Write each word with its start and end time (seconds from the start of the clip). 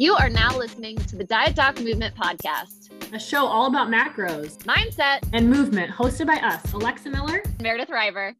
You 0.00 0.14
are 0.14 0.30
now 0.30 0.56
listening 0.56 0.96
to 0.96 1.16
the 1.16 1.24
Diet 1.24 1.56
Doc 1.56 1.80
Movement 1.80 2.14
Podcast, 2.14 2.92
a 3.12 3.18
show 3.18 3.44
all 3.44 3.66
about 3.66 3.88
macros, 3.88 4.58
mindset, 4.58 5.28
and 5.32 5.50
movement, 5.50 5.90
hosted 5.90 6.28
by 6.28 6.36
us, 6.36 6.72
Alexa 6.72 7.10
Miller, 7.10 7.42
Meredith 7.60 7.90
River. 7.90 8.36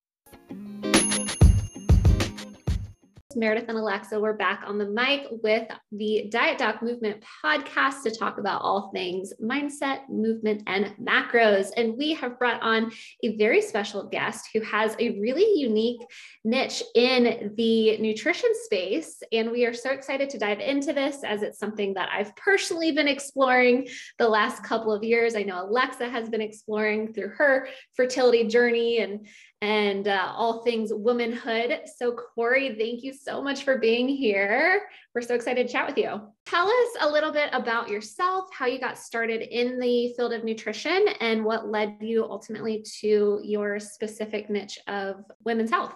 Meredith 3.38 3.68
and 3.68 3.78
Alexa. 3.78 4.18
We're 4.18 4.32
back 4.32 4.64
on 4.66 4.78
the 4.78 4.86
mic 4.86 5.28
with 5.30 5.68
the 5.92 6.26
Diet 6.28 6.58
Doc 6.58 6.82
Movement 6.82 7.22
podcast 7.44 8.02
to 8.02 8.10
talk 8.10 8.38
about 8.38 8.62
all 8.62 8.90
things 8.92 9.32
mindset, 9.40 10.08
movement, 10.08 10.64
and 10.66 10.92
macros. 11.00 11.70
And 11.76 11.96
we 11.96 12.14
have 12.14 12.36
brought 12.36 12.60
on 12.62 12.90
a 13.22 13.36
very 13.36 13.62
special 13.62 14.02
guest 14.02 14.48
who 14.52 14.60
has 14.62 14.96
a 14.98 15.20
really 15.20 15.60
unique 15.60 16.00
niche 16.44 16.82
in 16.96 17.52
the 17.56 17.96
nutrition 17.98 18.50
space. 18.64 19.22
And 19.30 19.52
we 19.52 19.64
are 19.66 19.74
so 19.74 19.90
excited 19.90 20.28
to 20.30 20.38
dive 20.38 20.58
into 20.58 20.92
this 20.92 21.22
as 21.22 21.42
it's 21.42 21.60
something 21.60 21.94
that 21.94 22.08
I've 22.12 22.34
personally 22.34 22.90
been 22.90 23.06
exploring 23.06 23.86
the 24.18 24.28
last 24.28 24.64
couple 24.64 24.92
of 24.92 25.04
years. 25.04 25.36
I 25.36 25.44
know 25.44 25.64
Alexa 25.64 26.08
has 26.08 26.28
been 26.28 26.40
exploring 26.40 27.12
through 27.12 27.28
her 27.38 27.68
fertility 27.94 28.48
journey 28.48 28.98
and 28.98 29.28
and 29.60 30.06
uh, 30.06 30.32
all 30.36 30.62
things 30.62 30.92
womanhood. 30.92 31.80
So, 31.96 32.12
Cory, 32.12 32.76
thank 32.78 33.02
you 33.02 33.12
so 33.12 33.42
much 33.42 33.64
for 33.64 33.78
being 33.78 34.08
here. 34.08 34.82
We're 35.14 35.22
so 35.22 35.34
excited 35.34 35.66
to 35.66 35.72
chat 35.72 35.86
with 35.86 35.98
you. 35.98 36.20
Tell 36.46 36.68
us 36.68 36.88
a 37.00 37.10
little 37.10 37.32
bit 37.32 37.50
about 37.52 37.88
yourself, 37.88 38.48
how 38.52 38.66
you 38.66 38.78
got 38.78 38.96
started 38.96 39.42
in 39.42 39.80
the 39.80 40.12
field 40.16 40.32
of 40.32 40.44
nutrition, 40.44 41.06
and 41.20 41.44
what 41.44 41.68
led 41.68 41.96
you 42.00 42.24
ultimately 42.24 42.84
to 43.00 43.40
your 43.42 43.80
specific 43.80 44.48
niche 44.48 44.78
of 44.86 45.24
women's 45.44 45.70
health. 45.70 45.94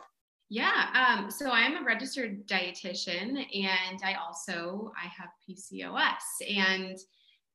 Yeah, 0.49 1.17
um, 1.17 1.31
so 1.31 1.49
I 1.49 1.61
am 1.61 1.83
a 1.83 1.85
registered 1.85 2.47
dietitian, 2.47 3.39
and 3.55 4.01
I 4.05 4.15
also 4.15 4.93
I 5.03 5.07
have 5.07 5.31
PCOS, 5.49 6.57
and 6.57 6.99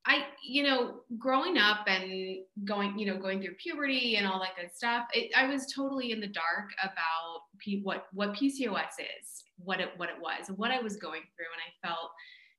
I, 0.08 0.26
you 0.42 0.64
know, 0.64 1.02
growing 1.18 1.58
up 1.58 1.86
and 1.88 2.38
going, 2.64 2.98
you 2.98 3.06
know, 3.06 3.18
going 3.18 3.42
through 3.42 3.56
puberty 3.56 4.16
and 4.16 4.26
all 4.26 4.40
that 4.40 4.56
good 4.60 4.74
stuff, 4.74 5.08
it, 5.14 5.32
I 5.36 5.48
was 5.48 5.72
totally 5.74 6.12
in 6.12 6.22
the 6.22 6.28
dark 6.28 6.70
about 6.82 7.42
P, 7.60 7.82
what 7.84 8.08
what 8.14 8.34
PCOS 8.34 9.00
is, 9.00 9.44
what 9.58 9.82
it 9.82 9.90
what 9.98 10.10
it 10.10 10.16
was, 10.20 10.48
and 10.48 10.58
what 10.58 10.72
I 10.72 10.80
was 10.80 10.96
going 10.96 11.24
through, 11.36 11.48
and 11.54 11.62
I 11.62 11.88
felt 11.88 12.12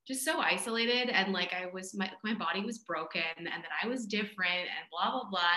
just 0.06 0.24
so 0.24 0.40
isolated 0.40 1.10
and 1.10 1.34
like 1.34 1.52
I 1.52 1.66
was 1.72 1.94
my 1.94 2.10
my 2.24 2.32
body 2.32 2.64
was 2.64 2.78
broken 2.78 3.20
and 3.36 3.46
that 3.46 3.70
I 3.82 3.86
was 3.86 4.06
different 4.06 4.52
and 4.52 4.88
blah 4.90 5.10
blah 5.10 5.28
blah. 5.30 5.56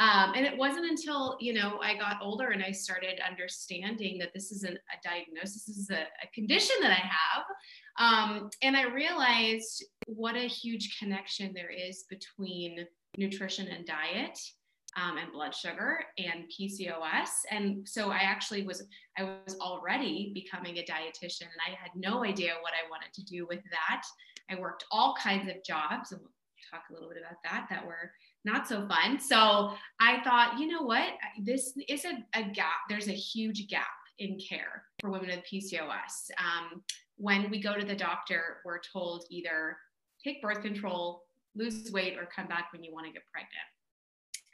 Um, 0.00 0.32
and 0.34 0.46
it 0.46 0.56
wasn't 0.56 0.86
until 0.86 1.36
you 1.40 1.52
know 1.52 1.78
I 1.82 1.94
got 1.94 2.16
older 2.22 2.48
and 2.48 2.64
I 2.64 2.72
started 2.72 3.20
understanding 3.28 4.18
that 4.18 4.32
this 4.34 4.50
isn't 4.50 4.76
a 4.76 5.08
diagnosis, 5.08 5.66
this 5.66 5.76
is 5.76 5.90
a, 5.90 6.00
a 6.00 6.26
condition 6.34 6.76
that 6.80 6.90
I 6.90 7.06
have. 7.06 7.44
Um, 7.98 8.50
and 8.62 8.76
I 8.76 8.84
realized 8.84 9.84
what 10.06 10.36
a 10.36 10.48
huge 10.48 10.98
connection 10.98 11.52
there 11.54 11.70
is 11.70 12.04
between 12.08 12.86
nutrition 13.18 13.68
and 13.68 13.86
diet. 13.86 14.38
Um, 14.96 15.18
and 15.18 15.30
blood 15.30 15.54
sugar 15.54 16.00
and 16.18 16.46
PCOS. 16.50 17.28
And 17.52 17.88
so 17.88 18.10
I 18.10 18.22
actually 18.22 18.64
was 18.64 18.82
I 19.16 19.22
was 19.46 19.56
already 19.60 20.32
becoming 20.34 20.78
a 20.78 20.82
dietitian 20.82 21.42
and 21.42 21.60
I 21.64 21.78
had 21.80 21.92
no 21.94 22.24
idea 22.24 22.54
what 22.60 22.72
I 22.72 22.90
wanted 22.90 23.12
to 23.14 23.22
do 23.22 23.46
with 23.48 23.60
that. 23.70 24.02
I 24.50 24.58
worked 24.58 24.86
all 24.90 25.14
kinds 25.14 25.48
of 25.48 25.62
jobs 25.64 26.10
and 26.10 26.20
we'll 26.20 26.32
talk 26.72 26.82
a 26.90 26.92
little 26.92 27.08
bit 27.08 27.18
about 27.18 27.36
that 27.44 27.68
that 27.70 27.86
were 27.86 28.10
not 28.44 28.66
so 28.66 28.86
fun. 28.88 29.18
So 29.20 29.72
I 30.00 30.22
thought, 30.24 30.58
you 30.58 30.66
know 30.66 30.82
what? 30.82 31.08
This 31.42 31.72
is 31.88 32.04
a, 32.04 32.24
a 32.38 32.44
gap. 32.44 32.88
There's 32.88 33.08
a 33.08 33.12
huge 33.12 33.68
gap 33.68 33.86
in 34.18 34.38
care 34.38 34.84
for 35.00 35.10
women 35.10 35.28
with 35.28 35.44
PCOS. 35.50 36.30
Um, 36.38 36.82
when 37.16 37.50
we 37.50 37.60
go 37.60 37.76
to 37.76 37.84
the 37.84 37.94
doctor, 37.94 38.58
we're 38.64 38.80
told 38.80 39.24
either 39.30 39.76
take 40.24 40.40
birth 40.40 40.62
control, 40.62 41.24
lose 41.54 41.90
weight, 41.92 42.16
or 42.18 42.28
come 42.34 42.46
back 42.46 42.68
when 42.72 42.82
you 42.82 42.92
want 42.92 43.06
to 43.06 43.12
get 43.12 43.22
pregnant. 43.30 43.52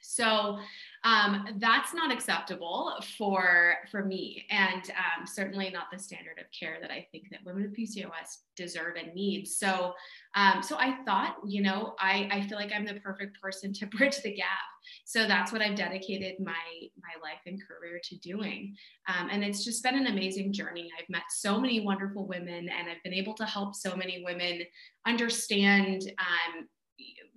So 0.06 0.58
um, 1.04 1.46
that's 1.58 1.92
not 1.92 2.12
acceptable 2.12 2.94
for 3.18 3.74
for 3.90 4.04
me, 4.04 4.44
and 4.50 4.82
um, 4.90 5.26
certainly 5.26 5.70
not 5.70 5.86
the 5.92 5.98
standard 5.98 6.38
of 6.38 6.46
care 6.58 6.78
that 6.80 6.90
I 6.90 7.06
think 7.12 7.24
that 7.30 7.40
women 7.44 7.62
with 7.62 7.76
PCOS 7.76 8.38
deserve 8.56 8.96
and 8.96 9.14
need. 9.14 9.46
So, 9.46 9.94
um, 10.34 10.62
so 10.62 10.76
I 10.78 10.96
thought, 11.04 11.36
you 11.46 11.62
know, 11.62 11.94
I, 12.00 12.28
I 12.32 12.46
feel 12.48 12.58
like 12.58 12.72
I'm 12.74 12.86
the 12.86 13.00
perfect 13.00 13.40
person 13.40 13.72
to 13.74 13.86
bridge 13.98 14.16
the 14.22 14.34
gap. 14.34 14.46
So 15.04 15.26
that's 15.26 15.52
what 15.52 15.60
I've 15.60 15.76
dedicated 15.76 16.36
my 16.40 16.54
my 17.02 17.20
life 17.22 17.40
and 17.46 17.60
career 17.66 18.00
to 18.04 18.16
doing, 18.18 18.74
um, 19.08 19.28
and 19.30 19.44
it's 19.44 19.64
just 19.64 19.82
been 19.82 19.96
an 19.96 20.06
amazing 20.06 20.52
journey. 20.52 20.90
I've 20.98 21.08
met 21.08 21.22
so 21.30 21.60
many 21.60 21.80
wonderful 21.80 22.26
women, 22.26 22.68
and 22.68 22.88
I've 22.88 23.02
been 23.02 23.14
able 23.14 23.34
to 23.34 23.44
help 23.44 23.74
so 23.74 23.96
many 23.96 24.22
women 24.24 24.62
understand 25.06 26.02
um, 26.18 26.68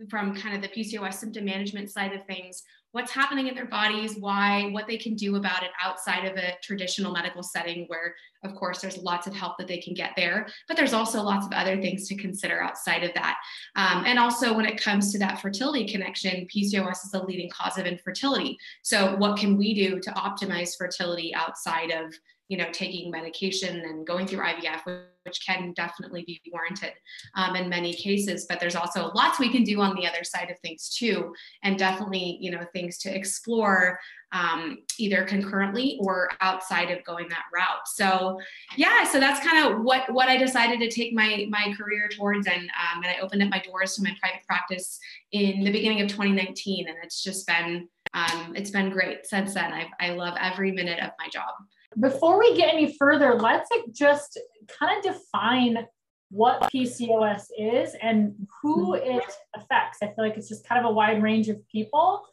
from 0.10 0.34
kind 0.34 0.56
of 0.56 0.62
the 0.62 0.70
PCOS 0.70 1.16
symptom 1.16 1.46
management 1.46 1.90
side 1.90 2.14
of 2.14 2.26
things, 2.26 2.64
what's 2.92 3.12
happening 3.12 3.48
in 3.48 3.56
their 3.56 3.68
bodies, 3.68 4.16
why, 4.18 4.70
what 4.72 4.88
they 4.88 4.98
can 4.98 5.14
do 5.16 5.36
about 5.36 5.62
it 5.62 5.70
outside 5.84 6.26
of 6.26 6.36
a 6.38 6.56
traditional 6.64 7.12
medical 7.12 7.44
setting, 7.44 7.86
where, 7.88 8.16
of 8.44 8.56
course, 8.56 8.80
there's 8.80 8.98
lots 8.98 9.28
of 9.28 9.36
help 9.36 9.58
that 9.58 9.68
they 9.68 9.78
can 9.78 9.94
get 9.94 10.12
there, 10.16 10.48
but 10.68 10.76
there's 10.76 10.94
also 10.94 11.22
lots 11.22 11.46
of 11.46 11.52
other 11.52 11.80
things 11.80 12.08
to 12.08 12.16
consider 12.16 12.62
outside 12.62 13.04
of 13.04 13.14
that. 13.14 13.38
Um, 13.76 14.04
and 14.08 14.18
also, 14.18 14.56
when 14.56 14.66
it 14.66 14.82
comes 14.82 15.12
to 15.12 15.20
that 15.20 15.42
fertility 15.42 15.88
connection, 15.88 16.48
PCOS 16.54 17.06
is 17.06 17.12
the 17.12 17.24
leading 17.24 17.50
cause 17.50 17.78
of 17.78 17.86
infertility. 17.86 18.58
So, 18.82 19.16
what 19.18 19.38
can 19.38 19.58
we 19.58 19.74
do 19.74 20.00
to 20.00 20.12
optimize 20.12 20.78
fertility 20.78 21.34
outside 21.36 21.92
of 21.92 22.14
you 22.50 22.58
know, 22.58 22.68
taking 22.74 23.12
medication 23.12 23.80
and 23.82 24.06
going 24.06 24.26
through 24.26 24.40
IVF, 24.40 24.82
which 25.24 25.46
can 25.46 25.72
definitely 25.74 26.24
be 26.26 26.42
warranted 26.52 26.94
um, 27.36 27.56
in 27.56 27.70
many 27.70 27.94
cases. 27.94 28.48
But 28.50 28.60
there's 28.60 28.76
also 28.76 29.12
lots 29.14 29.40
we 29.40 29.50
can 29.50 29.64
do 29.64 29.80
on 29.82 29.96
the 29.96 30.08
other 30.08 30.24
side 30.24 30.50
of 30.50 30.60
things 30.60 30.90
too, 30.90 31.34
and 31.64 31.78
definitely, 31.78 32.40
you 32.42 32.50
know, 32.50 32.66
things 32.74 32.98
to 33.00 33.16
explore 33.16 34.00
um, 34.32 34.80
either 34.98 35.24
concurrently 35.24 36.00
or 36.02 36.30
outside 36.42 36.90
of 36.90 37.04
going 37.04 37.30
that 37.30 37.46
route. 37.54 37.88
So, 37.88 38.40
yeah, 38.76 39.04
so 39.04 39.20
that's 39.20 39.46
kind 39.46 39.72
of 39.72 39.84
what 39.84 40.12
what 40.12 40.28
I 40.28 40.38
decided 40.38 40.80
to 40.80 40.90
take 40.90 41.14
my 41.14 41.46
my 41.52 41.74
career 41.78 42.10
towards, 42.10 42.48
and 42.48 42.62
um, 42.62 43.04
and 43.04 43.08
I 43.08 43.20
opened 43.22 43.44
up 43.44 43.50
my 43.50 43.60
doors 43.60 43.96
to 43.96 44.04
my 44.04 44.16
private 44.20 44.46
practice 44.48 45.00
in 45.32 45.64
the 45.64 45.72
beginning 45.72 46.02
of 46.02 46.08
2019, 46.08 46.88
and 46.88 46.98
it's 47.04 47.24
just 47.24 47.46
been 47.46 47.88
um, 48.16 48.54
it's 48.56 48.72
been 48.72 48.90
great 48.90 49.28
since 49.28 49.54
then. 49.54 49.72
I 49.72 49.88
I 50.00 50.10
love 50.14 50.36
every 50.42 50.72
minute 50.72 51.00
of 51.00 51.12
my 51.20 51.30
job. 51.32 51.54
Before 51.98 52.38
we 52.38 52.56
get 52.56 52.74
any 52.74 52.96
further, 52.98 53.36
let's 53.36 53.70
just 53.92 54.40
kind 54.68 54.98
of 54.98 55.14
define 55.14 55.88
what 56.30 56.62
PCOS 56.72 57.46
is 57.58 57.96
and 58.02 58.36
who 58.62 58.94
it 58.94 59.24
affects. 59.56 60.00
I 60.04 60.08
feel 60.08 60.16
like 60.20 60.38
it's 60.38 60.50
just 60.50 60.68
kind 60.68 60.84
of 60.84 60.90
a 60.90 60.94
wide 60.94 61.24
range 61.24 61.50
of 61.50 61.68
people. 61.68 62.24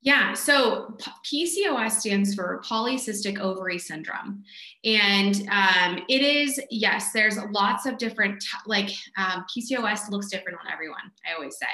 Yeah, 0.00 0.32
so 0.32 0.96
PCOS 1.26 1.90
stands 1.90 2.32
for 2.32 2.62
polycystic 2.64 3.40
ovary 3.40 3.80
syndrome. 3.80 4.44
And 4.84 5.34
um, 5.50 5.98
it 6.08 6.22
is, 6.22 6.60
yes, 6.70 7.10
there's 7.10 7.36
lots 7.50 7.84
of 7.84 7.98
different, 7.98 8.44
like 8.64 8.90
um, 9.16 9.44
PCOS 9.52 10.08
looks 10.08 10.28
different 10.28 10.58
on 10.64 10.72
everyone, 10.72 11.10
I 11.28 11.34
always 11.34 11.58
say. 11.58 11.66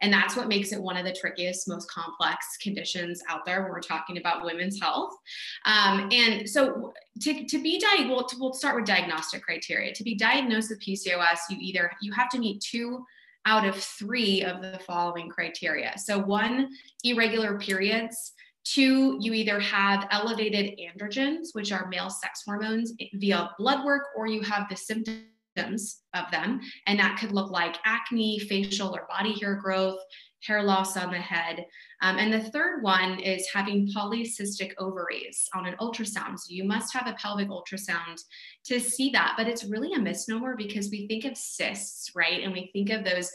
And 0.00 0.12
that's 0.12 0.36
what 0.36 0.46
makes 0.46 0.70
it 0.70 0.80
one 0.80 0.96
of 0.96 1.04
the 1.04 1.12
trickiest, 1.12 1.66
most 1.66 1.90
complex 1.90 2.56
conditions 2.62 3.20
out 3.28 3.44
there 3.44 3.62
when 3.62 3.72
we're 3.72 3.80
talking 3.80 4.16
about 4.16 4.44
women's 4.44 4.80
health. 4.80 5.16
Um, 5.64 6.08
and 6.12 6.48
so 6.48 6.92
to, 7.22 7.44
to 7.46 7.60
be 7.60 7.80
diagnosed, 7.80 8.36
we'll, 8.38 8.50
we'll 8.50 8.54
start 8.54 8.76
with 8.76 8.84
diagnostic 8.84 9.42
criteria. 9.42 9.92
To 9.92 10.04
be 10.04 10.14
diagnosed 10.14 10.70
with 10.70 10.80
PCOS, 10.80 11.38
you 11.50 11.56
either, 11.60 11.90
you 12.00 12.12
have 12.12 12.28
to 12.30 12.38
meet 12.38 12.60
two 12.60 13.04
out 13.46 13.66
of 13.66 13.76
three 13.76 14.42
of 14.42 14.62
the 14.62 14.78
following 14.86 15.28
criteria. 15.28 15.96
So, 15.98 16.18
one, 16.18 16.68
irregular 17.04 17.58
periods. 17.58 18.32
Two, 18.64 19.16
you 19.20 19.32
either 19.32 19.58
have 19.58 20.06
elevated 20.12 20.78
androgens, 20.78 21.48
which 21.52 21.72
are 21.72 21.88
male 21.88 22.10
sex 22.10 22.42
hormones, 22.46 22.92
via 23.14 23.50
blood 23.58 23.84
work, 23.84 24.04
or 24.16 24.28
you 24.28 24.40
have 24.42 24.68
the 24.68 24.76
symptoms 24.76 26.00
of 26.14 26.30
them. 26.30 26.60
And 26.86 26.98
that 27.00 27.18
could 27.18 27.32
look 27.32 27.50
like 27.50 27.76
acne, 27.84 28.38
facial 28.38 28.94
or 28.94 29.06
body 29.08 29.38
hair 29.40 29.56
growth, 29.56 29.98
hair 30.46 30.62
loss 30.62 30.96
on 30.96 31.10
the 31.10 31.18
head. 31.18 31.66
Um, 32.00 32.18
and 32.18 32.32
the 32.32 32.50
third 32.50 32.82
one 32.82 33.20
is 33.20 33.48
having 33.52 33.88
polycystic 33.88 34.72
ovaries 34.78 35.48
on 35.54 35.66
an 35.66 35.76
ultrasound. 35.80 36.38
So 36.38 36.48
you 36.48 36.64
must 36.64 36.92
have 36.92 37.06
a 37.06 37.14
pelvic 37.14 37.48
ultrasound 37.48 38.20
to 38.64 38.80
see 38.80 39.10
that. 39.10 39.34
But 39.36 39.48
it's 39.48 39.64
really 39.64 39.92
a 39.94 40.00
misnomer 40.00 40.56
because 40.56 40.90
we 40.90 41.06
think 41.06 41.24
of 41.24 41.36
cysts, 41.36 42.12
right? 42.14 42.42
And 42.42 42.52
we 42.52 42.70
think 42.72 42.90
of 42.90 43.04
those 43.04 43.30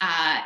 uh, 0.00 0.40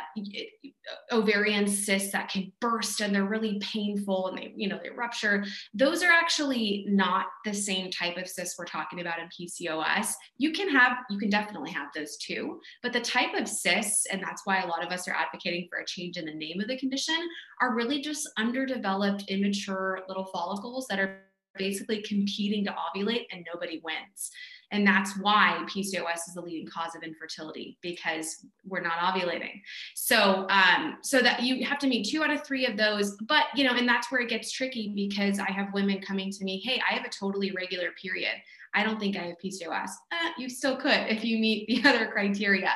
ovarian 1.11 1.67
cysts 1.67 2.11
that 2.11 2.29
can 2.29 2.51
burst 2.61 3.01
and 3.01 3.13
they're 3.13 3.25
really 3.25 3.59
painful 3.59 4.27
and 4.27 4.37
they, 4.37 4.53
you 4.55 4.67
know, 4.67 4.79
they 4.81 4.89
rupture. 4.89 5.45
Those 5.73 6.03
are 6.03 6.11
actually 6.11 6.85
not 6.87 7.27
the 7.45 7.53
same 7.53 7.91
type 7.91 8.17
of 8.17 8.27
cysts 8.27 8.57
we're 8.57 8.65
talking 8.65 9.01
about 9.01 9.19
in 9.19 9.27
PCOS. 9.27 10.13
You 10.37 10.51
can 10.51 10.69
have, 10.69 10.97
you 11.09 11.17
can 11.17 11.29
definitely 11.29 11.71
have 11.71 11.89
those 11.95 12.17
too, 12.17 12.59
but 12.83 12.93
the 12.93 13.01
type 13.01 13.33
of 13.35 13.47
cysts, 13.47 14.05
and 14.11 14.21
that's 14.21 14.45
why 14.45 14.61
a 14.61 14.67
lot 14.67 14.85
of 14.85 14.91
us 14.91 15.07
are 15.07 15.15
advocating 15.15 15.67
for 15.69 15.79
a 15.79 15.85
change 15.85 16.17
in 16.17 16.25
the 16.25 16.33
name 16.33 16.59
of 16.61 16.67
the 16.67 16.77
condition, 16.77 17.17
are 17.61 17.75
really 17.75 18.01
just 18.01 18.29
underdeveloped, 18.37 19.25
immature 19.27 20.01
little 20.07 20.25
follicles 20.25 20.87
that 20.89 20.99
are 20.99 21.21
basically 21.57 22.01
competing 22.01 22.63
to 22.65 22.71
ovulate 22.71 23.25
and 23.31 23.45
nobody 23.53 23.81
wins. 23.83 24.31
And 24.71 24.85
that's 24.85 25.17
why 25.17 25.65
PCOS 25.67 26.27
is 26.27 26.35
the 26.35 26.41
leading 26.41 26.67
cause 26.67 26.95
of 26.95 27.03
infertility 27.03 27.77
because 27.81 28.45
we're 28.65 28.81
not 28.81 28.99
ovulating. 28.99 29.61
So, 29.95 30.47
um, 30.49 30.97
so 31.01 31.21
that 31.21 31.41
you 31.41 31.65
have 31.65 31.79
to 31.79 31.87
meet 31.87 32.07
two 32.07 32.23
out 32.23 32.29
of 32.29 32.45
three 32.45 32.65
of 32.67 32.77
those. 32.77 33.17
But, 33.27 33.45
you 33.55 33.63
know, 33.63 33.73
and 33.73 33.87
that's 33.87 34.11
where 34.11 34.21
it 34.21 34.29
gets 34.29 34.51
tricky 34.51 34.91
because 34.95 35.39
I 35.39 35.51
have 35.51 35.73
women 35.73 36.01
coming 36.01 36.31
to 36.31 36.43
me, 36.43 36.61
hey, 36.63 36.81
I 36.89 36.93
have 36.93 37.05
a 37.05 37.09
totally 37.09 37.51
regular 37.51 37.89
period. 38.01 38.33
I 38.73 38.83
don't 38.83 38.99
think 38.99 39.17
I 39.17 39.23
have 39.23 39.35
PCOS. 39.43 39.89
Eh, 40.11 40.29
you 40.37 40.49
still 40.49 40.77
could 40.77 41.07
if 41.09 41.23
you 41.23 41.39
meet 41.39 41.67
the 41.67 41.81
other 41.89 42.07
criteria. 42.07 42.71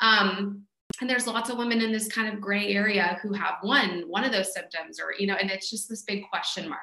Um, 0.00 0.64
and 1.00 1.08
there's 1.08 1.26
lots 1.26 1.50
of 1.50 1.58
women 1.58 1.80
in 1.80 1.92
this 1.92 2.08
kind 2.08 2.32
of 2.32 2.40
gray 2.40 2.74
area 2.74 3.18
who 3.22 3.32
have 3.32 3.56
one 3.62 4.04
one 4.06 4.24
of 4.24 4.32
those 4.32 4.52
symptoms 4.52 4.98
or 5.00 5.14
you 5.18 5.26
know 5.26 5.34
and 5.34 5.50
it's 5.50 5.70
just 5.70 5.88
this 5.88 6.02
big 6.02 6.24
question 6.30 6.68
mark. 6.68 6.80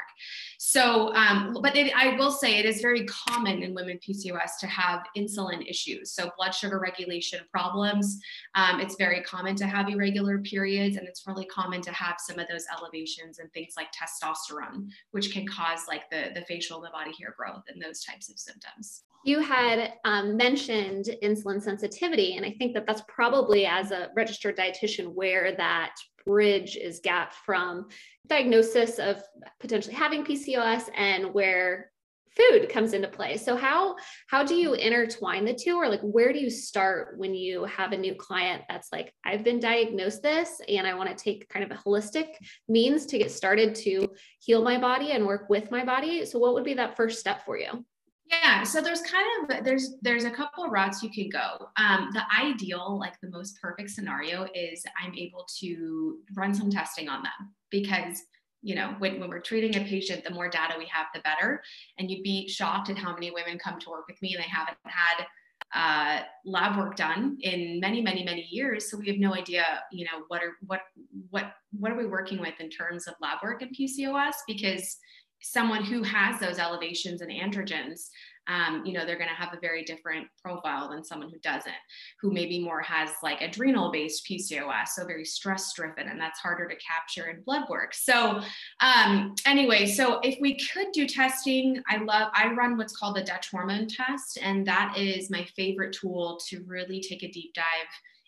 So 0.57 1.13
um, 1.13 1.57
but 1.61 1.75
it, 1.75 1.91
i 1.95 2.15
will 2.15 2.31
say 2.31 2.57
it 2.57 2.65
is 2.65 2.81
very 2.81 3.05
common 3.05 3.63
in 3.63 3.73
women 3.73 3.99
pcos 4.05 4.57
to 4.59 4.67
have 4.67 5.05
insulin 5.17 5.67
issues. 5.67 6.11
So 6.11 6.31
blood 6.37 6.53
sugar 6.53 6.79
regulation 6.79 7.41
problems 7.51 8.19
um, 8.55 8.79
it's 8.79 8.95
very 8.95 9.21
common 9.21 9.55
to 9.57 9.67
have 9.67 9.89
irregular 9.89 10.39
periods 10.39 10.97
and 10.97 11.07
it's 11.07 11.25
really 11.27 11.45
common 11.45 11.81
to 11.81 11.91
have 11.91 12.15
some 12.19 12.39
of 12.39 12.47
those 12.47 12.65
elevations 12.77 13.39
and 13.39 13.51
things 13.53 13.73
like 13.75 13.87
testosterone 13.91 14.89
which 15.11 15.31
can 15.31 15.47
cause 15.47 15.81
like 15.87 16.09
the 16.09 16.31
the 16.33 16.41
facial 16.45 16.81
the 16.81 16.89
body 16.89 17.11
hair 17.19 17.35
growth 17.37 17.63
and 17.67 17.81
those 17.81 18.03
types 18.03 18.29
of 18.29 18.39
symptoms 18.39 19.03
you 19.25 19.39
had 19.39 19.93
um, 20.05 20.37
mentioned 20.37 21.09
insulin 21.23 21.61
sensitivity, 21.61 22.37
and 22.37 22.45
I 22.45 22.51
think 22.51 22.75
that 22.75 22.85
that's 22.85 23.01
probably 23.07 23.65
as 23.65 23.91
a 23.91 24.09
registered 24.15 24.55
dietitian 24.55 25.13
where 25.13 25.55
that 25.55 25.95
bridge 26.25 26.75
is 26.77 26.99
gapped 26.99 27.33
from 27.33 27.87
diagnosis 28.27 28.99
of 28.99 29.21
potentially 29.59 29.95
having 29.95 30.23
PCOS 30.23 30.89
and 30.95 31.33
where 31.33 31.91
food 32.35 32.69
comes 32.69 32.93
into 32.93 33.07
play. 33.07 33.37
So 33.37 33.55
how 33.55 33.95
how 34.27 34.43
do 34.43 34.53
you 34.53 34.73
intertwine 34.73 35.45
the 35.45 35.53
two 35.53 35.75
or 35.75 35.89
like 35.89 36.01
where 36.01 36.31
do 36.31 36.39
you 36.39 36.49
start 36.51 37.17
when 37.17 37.33
you 37.33 37.63
have 37.65 37.93
a 37.93 37.97
new 37.97 38.13
client 38.13 38.63
that's 38.69 38.89
like 38.91 39.11
I've 39.23 39.43
been 39.43 39.59
diagnosed 39.59 40.21
this 40.21 40.61
and 40.67 40.85
I 40.85 40.93
want 40.93 41.09
to 41.09 41.15
take 41.15 41.49
kind 41.49 41.63
of 41.65 41.71
a 41.71 41.81
holistic 41.81 42.27
means 42.67 43.05
to 43.07 43.17
get 43.17 43.31
started 43.31 43.73
to 43.75 44.09
heal 44.39 44.61
my 44.61 44.77
body 44.79 45.11
and 45.11 45.25
work 45.25 45.49
with 45.49 45.71
my 45.71 45.83
body. 45.83 46.25
So 46.25 46.37
what 46.37 46.53
would 46.53 46.65
be 46.65 46.75
that 46.75 46.95
first 46.95 47.19
step 47.19 47.45
for 47.45 47.57
you? 47.57 47.85
Yeah, 48.27 48.63
so 48.63 48.81
there's 48.81 49.01
kind 49.01 49.25
of 49.49 49.63
there's 49.63 49.95
there's 50.01 50.23
a 50.23 50.31
couple 50.31 50.63
of 50.63 50.71
routes 50.71 51.03
you 51.03 51.11
can 51.11 51.29
go. 51.29 51.67
Um, 51.77 52.09
the 52.11 52.23
ideal, 52.35 52.97
like 52.99 53.19
the 53.21 53.29
most 53.29 53.59
perfect 53.61 53.91
scenario, 53.91 54.47
is 54.55 54.83
I'm 55.01 55.13
able 55.15 55.47
to 55.59 56.17
run 56.33 56.53
some 56.53 56.71
testing 56.71 57.07
on 57.07 57.21
them 57.21 57.53
because 57.69 58.23
you 58.63 58.73
know 58.73 58.95
when, 58.97 59.19
when 59.19 59.29
we're 59.29 59.41
treating 59.41 59.75
a 59.75 59.85
patient, 59.85 60.23
the 60.23 60.31
more 60.31 60.49
data 60.49 60.73
we 60.77 60.87
have, 60.91 61.05
the 61.13 61.21
better. 61.21 61.61
And 61.99 62.09
you'd 62.09 62.23
be 62.23 62.49
shocked 62.49 62.89
at 62.89 62.97
how 62.97 63.13
many 63.13 63.29
women 63.29 63.59
come 63.59 63.79
to 63.79 63.89
work 63.89 64.07
with 64.07 64.19
me 64.23 64.33
and 64.33 64.43
they 64.43 64.49
haven't 64.49 64.77
had 64.85 65.25
uh, 65.73 66.23
lab 66.45 66.77
work 66.77 66.95
done 66.95 67.37
in 67.41 67.79
many, 67.79 68.01
many, 68.01 68.23
many 68.23 68.47
years. 68.49 68.89
So 68.89 68.97
we 68.97 69.07
have 69.07 69.17
no 69.17 69.35
idea, 69.35 69.65
you 69.91 70.05
know, 70.05 70.23
what 70.29 70.41
are 70.41 70.53
what 70.65 70.81
what 71.29 71.53
what 71.77 71.91
are 71.91 71.97
we 71.97 72.07
working 72.07 72.39
with 72.39 72.59
in 72.59 72.69
terms 72.69 73.07
of 73.07 73.13
lab 73.21 73.39
work 73.43 73.61
and 73.61 73.75
PCOS 73.75 74.33
because 74.47 74.97
someone 75.45 75.83
who 75.83 76.01
has 76.01 76.39
those 76.39 76.59
elevations 76.59 77.21
and 77.21 77.31
androgens 77.31 78.09
um, 78.47 78.83
you 78.85 78.93
know 78.93 79.05
they're 79.05 79.17
going 79.17 79.29
to 79.29 79.35
have 79.35 79.53
a 79.53 79.59
very 79.59 79.83
different 79.83 80.27
profile 80.41 80.89
than 80.89 81.03
someone 81.03 81.29
who 81.29 81.39
doesn't 81.39 81.73
who 82.21 82.31
maybe 82.31 82.63
more 82.63 82.81
has 82.81 83.09
like 83.23 83.41
adrenal 83.41 83.91
based 83.91 84.27
pcos 84.29 84.87
so 84.87 85.05
very 85.05 85.25
stress 85.25 85.73
driven 85.73 86.07
and 86.07 86.19
that's 86.19 86.39
harder 86.39 86.67
to 86.67 86.75
capture 86.75 87.29
in 87.29 87.41
blood 87.41 87.67
work. 87.69 87.93
So 87.93 88.41
um, 88.81 89.35
anyway 89.45 89.85
so 89.87 90.19
if 90.19 90.37
we 90.39 90.57
could 90.57 90.87
do 90.93 91.07
testing 91.07 91.81
i 91.89 91.97
love 91.97 92.29
i 92.33 92.51
run 92.53 92.77
what's 92.77 92.95
called 92.95 93.15
the 93.15 93.23
dutch 93.23 93.49
hormone 93.49 93.87
test 93.87 94.37
and 94.41 94.65
that 94.67 94.97
is 94.97 95.29
my 95.29 95.45
favorite 95.55 95.93
tool 95.93 96.39
to 96.47 96.63
really 96.65 97.01
take 97.01 97.23
a 97.23 97.31
deep 97.31 97.53
dive 97.53 97.65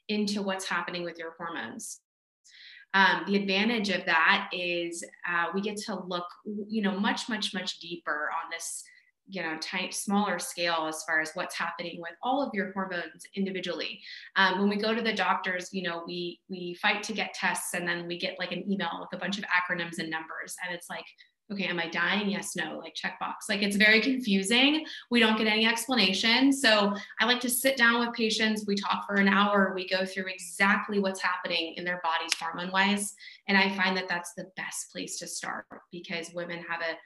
into 0.08 0.42
what's 0.42 0.68
happening 0.68 1.04
with 1.04 1.18
your 1.18 1.34
hormones 1.38 2.02
um, 2.94 3.24
the 3.28 3.36
advantage 3.36 3.90
of 3.90 4.06
that 4.06 4.50
is 4.54 5.04
uh, 5.30 5.48
we 5.54 5.62
get 5.62 5.78
to 5.78 6.00
look, 6.08 6.26
you 6.68 6.82
know, 6.82 7.00
much, 7.00 7.30
much, 7.30 7.54
much 7.54 7.80
deeper 7.80 8.30
on 8.32 8.50
this, 8.52 8.84
you 9.30 9.42
know, 9.44 9.58
tight, 9.60 9.94
smaller 9.94 10.40
scale 10.40 10.86
as 10.88 11.04
far 11.04 11.20
as 11.20 11.32
what's 11.34 11.58
happening 11.58 12.00
with 12.00 12.14
all 12.24 12.42
of 12.42 12.50
your 12.54 12.72
hormones 12.72 13.24
individually. 13.36 14.00
Um, 14.36 14.60
when 14.60 14.70
we 14.70 14.78
go 14.78 14.96
to 14.96 15.02
the 15.02 15.14
doctors, 15.14 15.70
you 15.74 15.84
know, 15.84 16.04
we 16.08 16.40
we 16.50 16.76
fight 16.82 17.04
to 17.04 17.14
get 17.14 17.34
tests, 17.34 17.74
and 17.74 17.88
then 17.88 18.08
we 18.08 18.18
get 18.18 18.40
like 18.40 18.54
an 18.54 18.70
email 18.72 18.98
with 19.00 19.10
a 19.14 19.22
bunch 19.22 19.38
of 19.38 19.44
acronyms 19.46 20.00
and 20.00 20.10
numbers, 20.10 20.56
and 20.66 20.74
it's 20.74 20.90
like, 20.90 21.06
okay, 21.52 21.66
am 21.66 21.80
I 21.80 21.88
dying? 21.88 22.30
Yes, 22.30 22.56
no, 22.56 22.78
like 22.78 22.94
checkbox. 22.94 23.48
Like 23.48 23.62
it's 23.62 23.78
very 23.78 24.02
confusing. 24.02 24.86
We 25.10 25.20
don't 25.20 25.38
get 25.38 25.48
any 25.48 25.66
explanation. 25.66 26.52
So 26.52 26.94
I 27.20 27.26
like 27.26 27.40
to 27.42 27.50
sit 27.50 27.78
down 27.78 28.00
with 28.00 28.14
patients. 28.14 28.66
We 28.68 28.76
talk 28.76 29.06
for 29.08 29.16
an 29.16 29.28
hour. 29.28 29.72
We 29.74 29.88
go 29.88 30.06
through 30.06 30.26
exactly 30.28 31.00
what's 31.00 31.22
happening 31.22 31.76
in 31.78 31.86
their 31.86 32.02
bodies 32.04 32.34
hormone 32.40 32.72
wise. 32.72 33.14
And 33.48 33.58
I 33.58 33.76
find 33.76 33.96
that 33.98 34.10
that's 34.10 34.34
the 34.34 34.50
best 34.58 34.92
place 34.92 35.18
to 35.20 35.28
start 35.28 35.66
because 35.92 36.34
women 36.34 36.64
have 36.70 36.82
a 36.82 36.98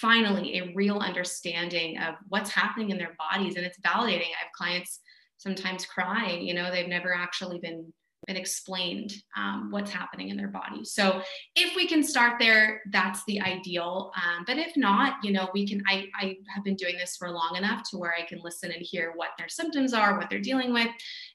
finally 0.00 0.58
a 0.58 0.72
real 0.74 0.98
understanding 0.98 1.98
of 1.98 2.14
what's 2.28 2.50
happening 2.50 2.90
in 2.90 2.98
their 2.98 3.16
bodies. 3.18 3.56
And 3.56 3.64
it's 3.64 3.78
validating. 3.80 4.32
I 4.34 4.44
have 4.44 4.52
clients 4.56 5.00
sometimes 5.38 5.86
cry, 5.86 6.30
you 6.40 6.54
know, 6.54 6.70
they've 6.70 6.88
never 6.88 7.14
actually 7.14 7.58
been 7.58 7.92
been 8.26 8.36
explained 8.36 9.12
um, 9.36 9.68
what's 9.70 9.90
happening 9.90 10.30
in 10.30 10.36
their 10.36 10.48
body. 10.48 10.84
So 10.84 11.22
if 11.54 11.76
we 11.76 11.86
can 11.86 12.02
start 12.02 12.34
there, 12.38 12.82
that's 12.90 13.24
the 13.24 13.40
ideal. 13.40 14.10
Um, 14.16 14.44
but 14.46 14.58
if 14.58 14.76
not, 14.76 15.22
you 15.22 15.32
know, 15.32 15.48
we 15.54 15.66
can, 15.66 15.82
I, 15.88 16.06
I 16.20 16.36
have 16.54 16.64
been 16.64 16.76
doing 16.76 16.96
this 16.96 17.16
for 17.16 17.30
long 17.30 17.56
enough 17.56 17.88
to 17.90 17.98
where 17.98 18.14
I 18.14 18.26
can 18.26 18.40
listen 18.42 18.72
and 18.72 18.82
hear 18.82 19.12
what 19.14 19.30
their 19.38 19.48
symptoms 19.48 19.94
are, 19.94 20.18
what 20.18 20.28
they're 20.28 20.40
dealing 20.40 20.72
with, 20.72 20.88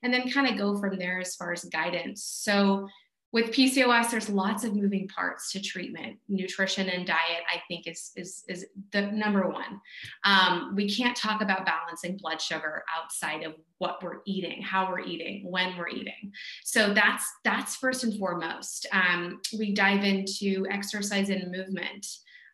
and 0.04 0.14
then 0.14 0.30
kind 0.30 0.48
of 0.48 0.58
go 0.58 0.78
from 0.80 0.98
there 0.98 1.20
as 1.20 1.36
far 1.36 1.54
as 1.54 1.64
guidance. 1.66 2.24
So 2.24 2.88
with 3.34 3.52
PCOS, 3.52 4.12
there's 4.12 4.30
lots 4.30 4.64
of 4.64 4.76
moving 4.76 5.08
parts 5.08 5.52
to 5.54 5.62
treatment. 5.62 6.18
Nutrition 6.28 6.90
and 6.90 7.08
diet, 7.08 7.44
I 7.52 7.62
think, 7.68 7.88
is 7.88 8.12
is 8.16 8.44
is 8.50 8.66
the 8.92 9.04
number 9.04 9.48
one. 9.48 9.80
Um, 10.26 10.74
we 10.76 10.94
can't 10.94 11.16
talk 11.16 11.42
about 11.42 11.66
balancing 11.66 12.18
blood 12.18 12.42
sugar 12.42 12.84
outside 12.96 13.44
of 13.44 13.54
what 13.78 14.04
we're 14.04 14.20
eating, 14.26 14.62
how 14.62 14.90
we're 14.90 15.00
eating, 15.00 15.50
when 15.50 15.78
we're 15.78 15.90
eating. 15.90 16.34
So 16.64 16.94
that's 16.94 17.26
that's 17.44 17.76
first 17.78 18.04
and 18.04 18.18
foremost. 18.20 18.86
Um, 18.92 19.40
we 19.58 19.74
dive 19.74 20.04
into 20.04 20.68
exercise 20.70 21.30
and 21.30 21.52
movement. 21.52 22.06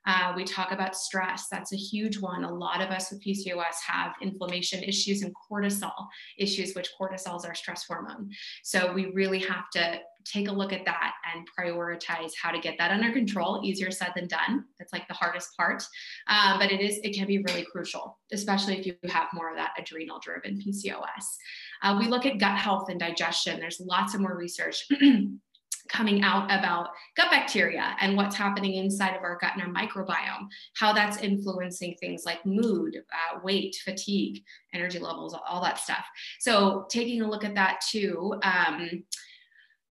Uh, 0.07 0.31
we 0.36 0.45
talk 0.45 0.71
about 0.71 0.95
stress. 0.95 1.48
That's 1.51 1.74
a 1.74 1.77
huge 1.77 2.18
one. 2.18 2.45
A 2.45 2.54
lot 2.54 2.81
of 2.81 2.89
us 2.89 3.12
with 3.12 3.21
PCOS 3.24 3.75
have 3.86 4.13
inflammation 4.21 4.81
issues 4.81 5.22
and 5.22 5.34
cortisol 5.36 6.08
issues, 6.38 6.74
which 6.74 6.89
cortisol 7.00 7.38
is 7.38 7.43
our 7.43 7.53
stress 7.53 7.86
hormone. 7.86 8.32
So 8.63 8.93
we 8.93 9.08
really 9.08 9.39
have 9.39 9.70
to 9.74 10.00
take 10.24 10.48
a 10.48 10.51
look 10.51 10.74
at 10.74 10.86
that 10.86 11.13
and 11.34 11.48
prioritize 11.58 12.32
how 12.41 12.51
to 12.51 12.60
get 12.60 12.75
that 12.77 12.91
under 12.91 13.12
control. 13.12 13.62
Easier 13.63 13.91
said 13.91 14.12
than 14.15 14.27
done. 14.27 14.65
That's 14.79 14.93
like 14.93 15.08
the 15.08 15.13
hardest 15.13 15.55
part. 15.58 15.84
Um, 16.27 16.58
but 16.60 16.72
it 16.72 16.82
is, 16.82 17.00
it 17.03 17.13
can 17.13 17.27
be 17.27 17.39
really 17.39 17.65
crucial, 17.70 18.17
especially 18.32 18.79
if 18.79 18.86
you 18.86 18.96
have 19.10 19.27
more 19.34 19.50
of 19.50 19.58
that 19.58 19.72
adrenal 19.77 20.20
driven 20.20 20.62
PCOS. 20.62 21.38
Uh, 21.84 21.98
we 22.00 22.08
look 22.08 22.25
at 22.25 22.39
gut 22.39 22.58
health 22.58 22.89
and 22.89 23.00
digestion. 23.00 23.60
There's 23.60 23.79
lots 23.79 24.13
of 24.13 24.22
more 24.22 24.38
research. 24.38 24.88
coming 25.89 26.24
out 26.24 26.46
about 26.46 26.89
gut 27.15 27.29
bacteria 27.32 27.96
and 28.00 28.15
what's 28.15 28.36
happening 28.36 28.75
inside 28.75 29.15
of 29.15 29.24
our 29.24 29.38
gut 29.39 29.53
and 29.56 29.62
our 29.62 29.70
microbiome, 29.70 30.48
how 30.75 30.94
that's 30.94 31.17
influencing 31.17 31.96
things 32.00 32.24
like 32.25 32.46
mood, 32.46 32.96
uh, 32.98 33.39
weight, 33.44 33.75
fatigue, 33.84 34.44
energy 34.74 35.00
levels, 35.00 35.36
all 35.48 35.62
that 35.62 35.77
stuff. 35.77 36.06
So, 36.39 36.86
taking 36.89 37.22
a 37.22 37.29
look 37.29 37.44
at 37.44 37.56
that 37.56 37.82
too. 37.89 38.39
Um, 38.44 39.03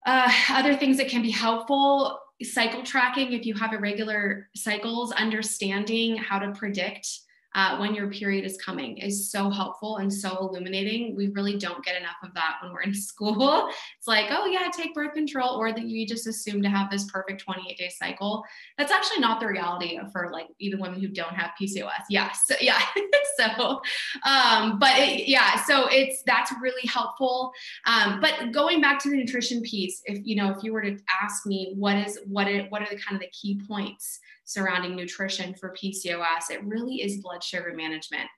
uh, 0.06 0.30
other 0.50 0.76
things 0.76 0.98
that 0.98 1.08
can 1.08 1.22
be 1.22 1.30
helpful 1.30 2.18
cycle 2.42 2.82
tracking 2.82 3.32
if 3.32 3.46
you 3.46 3.54
have 3.54 3.72
irregular 3.72 4.48
cycles, 4.54 5.12
understanding 5.12 6.16
how 6.16 6.38
to 6.38 6.52
predict 6.52 7.08
uh, 7.54 7.76
when 7.78 7.94
your 7.94 8.10
period 8.10 8.44
is 8.44 8.56
coming 8.56 8.98
is 8.98 9.30
so 9.30 9.48
helpful 9.50 9.98
and 9.98 10.12
so 10.12 10.36
illuminating. 10.38 11.14
We 11.14 11.28
really 11.28 11.56
don't 11.56 11.84
get 11.84 11.96
enough 11.96 12.16
of 12.22 12.34
that 12.34 12.56
when 12.62 12.72
we're 12.72 12.82
in 12.82 12.94
school. 12.94 13.68
It's 13.98 14.08
like, 14.08 14.26
oh, 14.30 14.46
yeah, 14.46 14.68
take 14.72 14.94
birth 14.94 15.14
control, 15.14 15.56
or 15.56 15.72
that 15.72 15.84
you 15.84 16.06
just 16.06 16.26
assume 16.26 16.62
to 16.62 16.68
have 16.68 16.90
this 16.90 17.04
perfect 17.10 17.42
28 17.42 17.76
day 17.78 17.88
cycle. 17.88 18.44
That's 18.78 18.92
actually 18.92 19.20
not 19.20 19.40
the 19.40 19.46
reality 19.46 19.98
for 20.12 20.30
like 20.32 20.48
even 20.58 20.80
women 20.80 21.00
who 21.00 21.08
don't 21.08 21.34
have 21.34 21.52
PCOS. 21.60 21.90
Yes. 22.10 22.50
Yeah. 22.60 22.80
so, 23.36 23.82
um, 24.24 24.78
but 24.78 24.96
it, 24.96 25.28
yeah, 25.28 25.62
so 25.64 25.86
it's 25.88 26.22
that's 26.24 26.50
really 26.62 26.86
helpful. 26.86 27.52
Um, 27.84 28.20
but 28.20 28.52
going 28.52 28.80
back 28.80 28.98
to 29.00 29.10
the 29.10 29.16
nutrition 29.16 29.60
piece, 29.60 30.00
if 30.06 30.24
you 30.24 30.36
know, 30.36 30.50
if 30.50 30.62
you 30.62 30.72
were 30.72 30.80
to 30.80 30.96
ask 31.22 31.44
me 31.44 31.74
what 31.76 31.96
is 31.96 32.18
what 32.26 32.48
it, 32.48 32.70
what 32.70 32.80
are 32.80 32.88
the 32.88 32.96
kind 32.96 33.16
of 33.16 33.20
the 33.20 33.28
key 33.28 33.60
points 33.68 34.20
surrounding 34.44 34.94
nutrition 34.94 35.54
for 35.54 35.74
PCOS, 35.74 36.50
it 36.50 36.64
really 36.64 37.02
is 37.02 37.22
blood 37.22 37.42
sugar 37.44 37.72
management. 37.74 38.28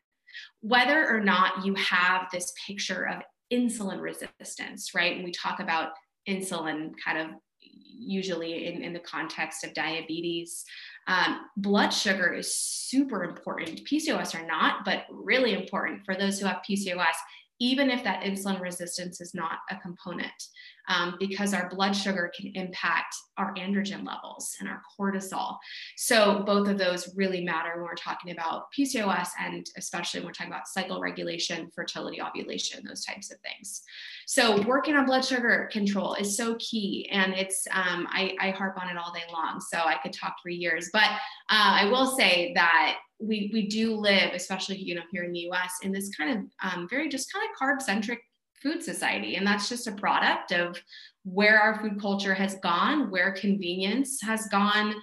Whether 0.60 1.08
or 1.08 1.20
not 1.20 1.64
you 1.64 1.74
have 1.74 2.26
this 2.32 2.52
picture 2.66 3.08
of 3.08 3.22
insulin 3.52 4.00
resistance, 4.00 4.94
right? 4.94 5.14
And 5.14 5.24
we 5.24 5.32
talk 5.32 5.60
about 5.60 5.90
insulin 6.28 6.92
kind 7.02 7.18
of 7.18 7.28
usually 7.60 8.66
in, 8.66 8.82
in 8.82 8.92
the 8.92 9.00
context 9.00 9.64
of 9.64 9.72
diabetes. 9.74 10.64
Um, 11.06 11.42
blood 11.56 11.90
sugar 11.90 12.32
is 12.34 12.56
super 12.56 13.24
important. 13.24 13.88
PCOS 13.90 14.34
are 14.34 14.46
not, 14.46 14.84
but 14.84 15.04
really 15.10 15.54
important 15.54 16.02
for 16.04 16.14
those 16.14 16.38
who 16.38 16.46
have 16.46 16.62
PCOS 16.68 17.14
even 17.58 17.90
if 17.90 18.04
that 18.04 18.22
insulin 18.22 18.60
resistance 18.60 19.20
is 19.20 19.34
not 19.34 19.58
a 19.70 19.76
component, 19.76 20.30
um, 20.88 21.16
because 21.18 21.54
our 21.54 21.68
blood 21.68 21.92
sugar 21.92 22.30
can 22.36 22.52
impact 22.54 23.14
our 23.38 23.54
androgen 23.54 24.06
levels 24.06 24.56
and 24.60 24.68
our 24.68 24.80
cortisol. 24.98 25.56
So, 25.96 26.42
both 26.44 26.68
of 26.68 26.78
those 26.78 27.14
really 27.16 27.44
matter 27.44 27.72
when 27.74 27.84
we're 27.84 27.94
talking 27.94 28.32
about 28.32 28.66
PCOS 28.76 29.28
and 29.40 29.66
especially 29.76 30.20
when 30.20 30.28
we're 30.28 30.32
talking 30.32 30.52
about 30.52 30.68
cycle 30.68 31.00
regulation, 31.00 31.70
fertility, 31.74 32.20
ovulation, 32.20 32.84
those 32.86 33.04
types 33.04 33.30
of 33.30 33.38
things. 33.40 33.82
So, 34.26 34.62
working 34.62 34.94
on 34.94 35.06
blood 35.06 35.24
sugar 35.24 35.68
control 35.72 36.14
is 36.14 36.36
so 36.36 36.56
key. 36.58 37.08
And 37.12 37.34
it's, 37.34 37.66
um, 37.72 38.06
I, 38.10 38.34
I 38.40 38.50
harp 38.50 38.80
on 38.80 38.88
it 38.88 38.96
all 38.96 39.12
day 39.12 39.24
long. 39.32 39.60
So, 39.60 39.78
I 39.78 39.96
could 40.02 40.12
talk 40.12 40.36
for 40.42 40.48
years. 40.48 40.90
But 40.92 41.10
uh, 41.50 41.80
I 41.80 41.88
will 41.90 42.16
say 42.16 42.52
that 42.54 42.98
we 43.18 43.50
we 43.52 43.66
do 43.66 43.96
live, 43.96 44.32
especially 44.34 44.76
you 44.76 44.94
know 44.94 45.02
here 45.10 45.24
in 45.24 45.32
the 45.32 45.40
U.S., 45.40 45.78
in 45.82 45.92
this 45.92 46.14
kind 46.14 46.38
of 46.38 46.72
um, 46.72 46.88
very 46.88 47.08
just 47.08 47.32
kind 47.32 47.44
of 47.44 47.56
carb 47.58 47.80
centric 47.80 48.20
food 48.62 48.82
society, 48.82 49.36
and 49.36 49.46
that's 49.46 49.68
just 49.68 49.86
a 49.86 49.92
product 49.92 50.52
of 50.52 50.80
where 51.24 51.60
our 51.60 51.80
food 51.80 52.00
culture 52.00 52.34
has 52.34 52.56
gone, 52.56 53.10
where 53.10 53.32
convenience 53.32 54.20
has 54.22 54.46
gone. 54.48 54.94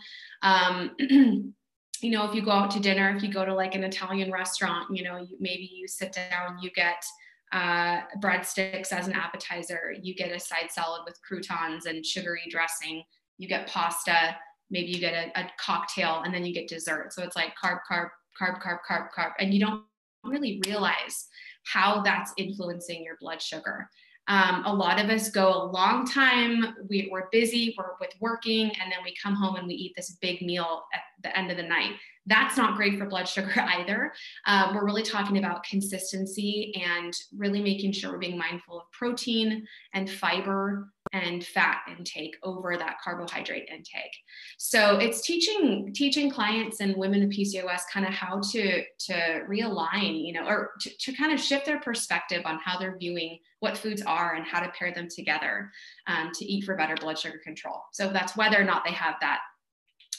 Um, 0.41 0.91
you 0.99 2.11
know, 2.11 2.25
if 2.25 2.35
you 2.35 2.41
go 2.41 2.51
out 2.51 2.71
to 2.71 2.79
dinner, 2.79 3.13
if 3.15 3.23
you 3.23 3.31
go 3.31 3.45
to 3.45 3.53
like 3.53 3.75
an 3.75 3.83
Italian 3.83 4.31
restaurant, 4.31 4.95
you 4.95 5.03
know, 5.03 5.17
you, 5.17 5.37
maybe 5.39 5.69
you 5.73 5.87
sit 5.87 6.13
down, 6.13 6.57
you 6.61 6.71
get 6.71 7.03
uh, 7.51 8.01
breadsticks 8.21 8.91
as 8.91 9.07
an 9.07 9.13
appetizer, 9.13 9.93
you 10.01 10.15
get 10.15 10.31
a 10.31 10.39
side 10.39 10.71
salad 10.71 11.01
with 11.05 11.21
croutons 11.21 11.85
and 11.85 12.05
sugary 12.05 12.43
dressing, 12.49 13.03
you 13.37 13.47
get 13.47 13.67
pasta 13.67 14.35
maybe 14.73 14.91
you 14.91 14.99
get 14.99 15.13
a, 15.13 15.39
a 15.39 15.49
cocktail 15.63 16.23
and 16.25 16.33
then 16.33 16.43
you 16.43 16.53
get 16.53 16.67
dessert. 16.67 17.13
So 17.13 17.23
it's 17.23 17.35
like 17.35 17.53
carb, 17.63 17.79
carb, 17.89 18.09
carb, 18.41 18.61
carb, 18.61 18.79
carb, 18.89 19.07
carb. 19.17 19.31
And 19.39 19.53
you 19.53 19.59
don't 19.59 19.83
really 20.23 20.61
realize 20.65 21.27
how 21.63 22.01
that's 22.01 22.33
influencing 22.37 23.03
your 23.03 23.17
blood 23.19 23.41
sugar. 23.41 23.89
Um, 24.27 24.63
a 24.65 24.73
lot 24.73 25.03
of 25.03 25.09
us 25.09 25.29
go 25.29 25.51
a 25.51 25.65
long 25.65 26.05
time, 26.05 26.75
we, 26.89 27.09
we're 27.11 27.27
busy, 27.31 27.75
we're 27.77 27.91
with 27.99 28.11
working, 28.21 28.71
and 28.81 28.89
then 28.91 28.99
we 29.03 29.13
come 29.21 29.35
home 29.35 29.55
and 29.55 29.67
we 29.67 29.73
eat 29.73 29.93
this 29.97 30.11
big 30.21 30.41
meal 30.41 30.83
at 30.93 31.01
the 31.23 31.37
end 31.37 31.51
of 31.51 31.57
the 31.57 31.63
night. 31.63 31.91
That's 32.25 32.55
not 32.55 32.75
great 32.75 32.97
for 32.97 33.05
blood 33.05 33.27
sugar 33.27 33.53
either. 33.57 34.13
Um, 34.45 34.75
we're 34.75 34.85
really 34.85 35.03
talking 35.03 35.37
about 35.37 35.63
consistency 35.63 36.73
and 36.81 37.13
really 37.35 37.61
making 37.61 37.91
sure 37.91 38.11
we're 38.11 38.17
being 38.17 38.37
mindful 38.37 38.79
of 38.79 38.91
protein 38.91 39.65
and 39.93 40.09
fiber 40.09 40.89
and 41.11 41.45
fat 41.45 41.81
intake 41.95 42.35
over 42.43 42.75
that 42.75 42.95
carbohydrate 43.03 43.69
intake. 43.69 44.15
So 44.57 44.97
it's 44.97 45.21
teaching 45.21 45.91
teaching 45.93 46.29
clients 46.29 46.79
and 46.79 46.95
women 46.95 47.21
with 47.21 47.37
PCOS 47.37 47.81
kind 47.91 48.05
of 48.05 48.13
how 48.13 48.41
to 48.51 48.83
to 48.99 49.13
realign, 49.49 50.25
you 50.25 50.33
know, 50.33 50.47
or 50.47 50.71
to, 50.81 50.89
to 50.97 51.13
kind 51.13 51.31
of 51.31 51.39
shift 51.39 51.65
their 51.65 51.79
perspective 51.79 52.41
on 52.45 52.57
how 52.63 52.79
they're 52.79 52.97
viewing 52.97 53.39
what 53.59 53.77
foods 53.77 54.01
are 54.01 54.33
and 54.33 54.45
how 54.45 54.59
to 54.59 54.71
pair 54.77 54.93
them 54.93 55.07
together 55.13 55.71
um, 56.07 56.31
to 56.33 56.45
eat 56.45 56.65
for 56.65 56.75
better 56.75 56.95
blood 56.95 57.19
sugar 57.19 57.39
control. 57.43 57.81
So 57.93 58.11
that's 58.11 58.35
whether 58.35 58.59
or 58.59 58.65
not 58.65 58.83
they 58.83 58.91
have 58.91 59.15
that 59.21 59.39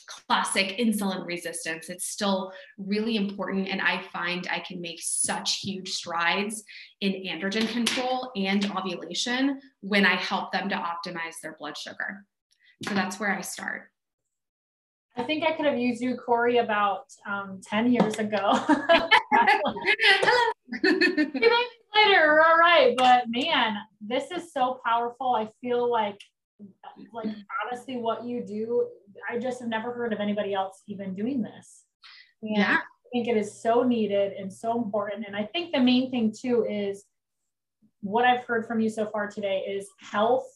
classic 0.06 0.78
insulin 0.78 1.26
resistance. 1.26 1.88
It's 1.88 2.06
still 2.06 2.52
really 2.78 3.16
important. 3.16 3.68
And 3.68 3.80
I 3.80 4.02
find 4.12 4.46
I 4.50 4.60
can 4.60 4.80
make 4.80 5.00
such 5.02 5.60
huge 5.60 5.90
strides 5.90 6.64
in 7.00 7.12
androgen 7.12 7.68
control 7.68 8.30
and 8.36 8.70
ovulation 8.76 9.60
when 9.80 10.06
I 10.06 10.16
help 10.16 10.52
them 10.52 10.68
to 10.68 10.76
optimize 10.76 11.40
their 11.42 11.56
blood 11.58 11.76
sugar. 11.76 12.24
So 12.86 12.94
that's 12.94 13.18
where 13.18 13.34
I 13.34 13.40
start. 13.40 13.90
I 15.16 15.22
think 15.22 15.44
I 15.44 15.52
could 15.52 15.66
have 15.66 15.78
used 15.78 16.02
you, 16.02 16.16
Cory, 16.16 16.58
about 16.58 17.04
um, 17.26 17.60
10 17.64 17.92
years 17.92 18.16
ago. 18.16 18.60
later, 21.94 22.40
all 22.40 22.58
right. 22.58 22.94
But 22.96 23.24
man, 23.28 23.76
this 24.00 24.30
is 24.30 24.52
so 24.52 24.80
powerful. 24.84 25.34
I 25.34 25.48
feel 25.60 25.90
like 25.90 26.18
like 27.12 27.28
honestly 27.64 27.96
what 27.96 28.24
you 28.24 28.44
do 28.44 28.86
i 29.30 29.38
just 29.38 29.60
have 29.60 29.68
never 29.68 29.92
heard 29.92 30.12
of 30.12 30.20
anybody 30.20 30.54
else 30.54 30.82
even 30.86 31.14
doing 31.14 31.42
this. 31.42 31.84
And 32.42 32.56
yeah. 32.56 32.78
I 32.78 33.08
think 33.12 33.28
it 33.28 33.36
is 33.36 33.60
so 33.60 33.82
needed 33.82 34.32
and 34.32 34.52
so 34.52 34.82
important. 34.82 35.26
And 35.26 35.36
i 35.36 35.44
think 35.44 35.72
the 35.72 35.80
main 35.80 36.10
thing 36.10 36.32
too 36.36 36.66
is 36.68 37.04
what 38.00 38.24
i've 38.24 38.44
heard 38.44 38.66
from 38.66 38.80
you 38.80 38.88
so 38.88 39.06
far 39.06 39.28
today 39.28 39.64
is 39.68 39.88
health 40.00 40.46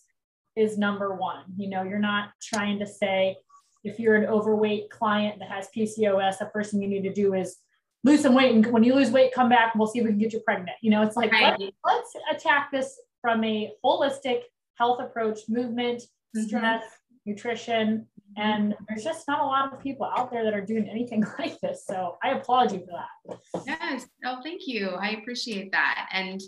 is 0.57 0.77
number 0.77 1.15
one. 1.15 1.45
You 1.57 1.69
know 1.71 1.83
you're 1.83 1.99
not 1.99 2.31
trying 2.43 2.79
to 2.81 2.87
say 2.87 3.37
if 3.85 3.99
you're 3.99 4.17
an 4.17 4.27
overweight 4.27 4.91
client 4.91 5.39
that 5.39 5.49
has 5.49 5.69
pcos 5.77 6.39
the 6.39 6.51
first 6.53 6.71
thing 6.71 6.83
you 6.83 6.89
need 6.89 7.03
to 7.03 7.13
do 7.13 7.35
is 7.35 7.57
lose 8.05 8.23
some 8.23 8.35
weight. 8.35 8.55
And 8.55 8.67
when 8.67 8.85
you 8.85 8.95
lose 8.95 9.11
weight 9.11 9.33
come 9.35 9.49
back 9.49 9.75
and 9.75 9.81
we'll 9.81 9.89
see 9.89 9.99
if 9.99 10.05
we 10.05 10.11
can 10.11 10.19
get 10.19 10.33
you 10.33 10.41
pregnant. 10.41 10.77
You 10.83 10.91
know 10.91 11.03
it's 11.03 11.17
like 11.17 11.33
right. 11.33 11.59
let, 11.59 11.73
let's 11.85 12.13
attack 12.31 12.71
this 12.73 12.99
from 13.21 13.43
a 13.45 13.73
holistic 13.85 14.43
health 14.79 15.01
approach, 15.01 15.41
movement, 15.49 16.03
mm-hmm. 16.03 16.47
stress, 16.47 16.85
nutrition. 17.27 18.07
Mm-hmm. 18.39 18.41
And 18.41 18.75
there's 18.89 19.05
just 19.05 19.27
not 19.29 19.41
a 19.41 19.45
lot 19.45 19.73
of 19.73 19.83
people 19.83 20.11
out 20.17 20.31
there 20.31 20.45
that 20.45 20.55
are 20.55 20.65
doing 20.65 20.89
anything 20.89 21.25
like 21.39 21.61
this. 21.61 21.85
So 21.87 22.17
I 22.23 22.31
applaud 22.31 22.73
you 22.73 22.81
for 22.81 22.93
that. 22.93 23.65
Yes. 23.67 24.07
Oh, 24.25 24.41
thank 24.43 24.63
you. 24.67 24.91
I 24.91 25.11
appreciate 25.11 25.73
that. 25.73 26.09
And 26.13 26.41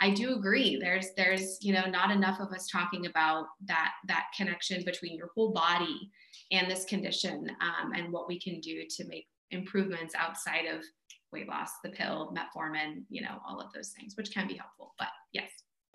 I 0.00 0.10
do 0.10 0.36
agree. 0.36 0.78
There's 0.80 1.08
there's 1.16 1.58
you 1.60 1.72
know 1.72 1.86
not 1.86 2.12
enough 2.12 2.38
of 2.38 2.52
us 2.52 2.68
talking 2.68 3.06
about 3.06 3.46
that 3.64 3.94
that 4.06 4.26
connection 4.36 4.84
between 4.84 5.16
your 5.16 5.30
whole 5.34 5.50
body 5.50 6.12
and 6.52 6.70
this 6.70 6.84
condition 6.84 7.50
um, 7.60 7.92
and 7.94 8.12
what 8.12 8.28
we 8.28 8.38
can 8.38 8.60
do 8.60 8.84
to 8.88 9.04
make 9.08 9.26
improvements 9.50 10.14
outside 10.14 10.66
of 10.66 10.84
weight 11.32 11.48
loss, 11.48 11.70
the 11.82 11.90
pill, 11.90 12.32
metformin, 12.32 13.02
you 13.10 13.22
know, 13.22 13.40
all 13.46 13.60
of 13.60 13.72
those 13.72 13.90
things, 13.90 14.14
which 14.16 14.32
can 14.32 14.46
be 14.46 14.54
helpful. 14.54 14.94
But 15.00 15.08
yes 15.32 15.50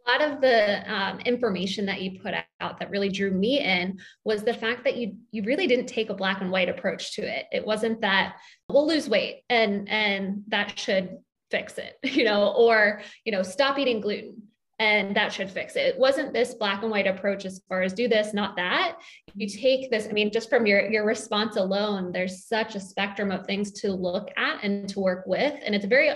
a 0.05 0.12
lot 0.12 0.22
of 0.22 0.41
the 0.41 0.93
um, 0.93 1.19
information 1.22 1.86
that 1.86 2.01
you 2.01 2.19
put 2.19 2.33
out 2.60 2.79
that 2.79 2.89
really 2.89 3.10
drew 3.10 3.31
me 3.31 3.60
in 3.60 4.00
was 4.24 4.43
the 4.43 4.53
fact 4.53 4.83
that 4.83 4.98
you 4.98 5.15
you 5.31 5.43
really 5.43 5.67
didn't 5.67 5.88
take 5.88 6.10
a 6.10 6.13
black 6.13 6.41
and 6.41 6.51
white 6.51 6.69
approach 6.69 7.15
to 7.15 7.22
it. 7.22 7.45
It 7.51 7.65
wasn't 7.65 8.01
that 8.01 8.36
we'll 8.69 8.88
lose 8.88 9.10
weight 9.10 9.43
and 9.50 9.88
and 9.89 10.43
that 10.48 10.77
should 10.77 11.17
fix 11.51 11.77
it, 11.77 11.98
you 12.03 12.24
know, 12.24 12.53
or 12.53 13.01
you 13.25 13.31
know, 13.31 13.43
stop 13.43 13.77
eating 13.79 14.01
gluten 14.01 14.43
and 14.79 15.15
that 15.15 15.31
should 15.31 15.50
fix 15.50 15.75
it. 15.75 15.86
It 15.86 16.00
wasn't 16.00 16.33
this 16.33 16.55
black 16.55 16.81
and 16.81 16.91
white 16.91 17.07
approach 17.07 17.45
as 17.45 17.62
far 17.69 17.83
as 17.83 17.93
do 17.93 18.07
this, 18.07 18.33
not 18.33 18.55
that. 18.57 18.98
You 19.36 19.48
take 19.48 19.91
this, 19.91 20.07
I 20.10 20.12
mean, 20.12 20.31
just 20.31 20.50
from 20.50 20.65
your 20.65 20.89
your 20.91 21.05
response 21.05 21.55
alone, 21.55 22.12
there's 22.12 22.45
such 22.45 22.75
a 22.75 22.79
spectrum 22.79 23.31
of 23.31 23.45
things 23.45 23.72
to 23.81 23.91
look 23.91 24.29
at 24.36 24.63
and 24.63 24.89
to 24.89 25.00
work 25.00 25.25
with, 25.27 25.53
and 25.63 25.74
it's 25.74 25.86
very 25.86 26.12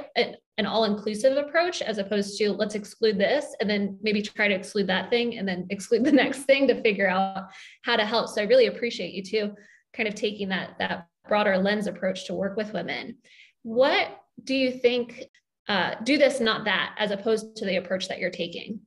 an 0.58 0.66
all-inclusive 0.66 1.38
approach 1.38 1.82
as 1.82 2.00
opposed 2.00 2.38
to 2.38 2.52
let's 2.52 2.76
exclude 2.76 3.18
this 3.18 3.56
and 3.60 3.70
then 3.70 3.98
maybe 4.02 4.22
try 4.22 4.48
to 4.48 4.56
exclude 4.56 4.88
that 4.88 5.10
thing 5.10 5.38
and 5.38 5.48
then 5.48 5.68
exclude 5.70 6.04
the 6.04 6.12
next 6.24 6.44
thing 6.44 6.68
to 6.68 6.82
figure 6.82 7.08
out 7.08 7.50
how 7.84 7.96
to 7.96 8.06
help. 8.06 8.30
So 8.30 8.42
I 8.42 8.46
really 8.46 8.68
appreciate 8.68 9.14
you 9.14 9.24
too, 9.24 9.54
kind 9.94 10.10
of 10.10 10.16
taking 10.16 10.50
that 10.50 10.78
that 10.80 11.08
broader 11.28 11.58
lens 11.58 11.88
approach 11.88 12.26
to 12.28 12.34
work 12.34 12.56
with 12.56 12.74
women. 12.74 13.18
What 13.64 14.08
do 14.44 14.56
you 14.56 14.72
think 14.72 15.26
uh, 15.68 15.96
do 16.04 16.18
this, 16.18 16.40
not 16.40 16.66
that, 16.66 16.96
as 16.98 17.12
opposed 17.12 17.58
to 17.58 17.66
the 17.66 17.76
approach 17.76 18.08
that 18.08 18.20
you're 18.20 18.30
taking? 18.30 18.80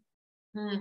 Hmm. 0.56 0.76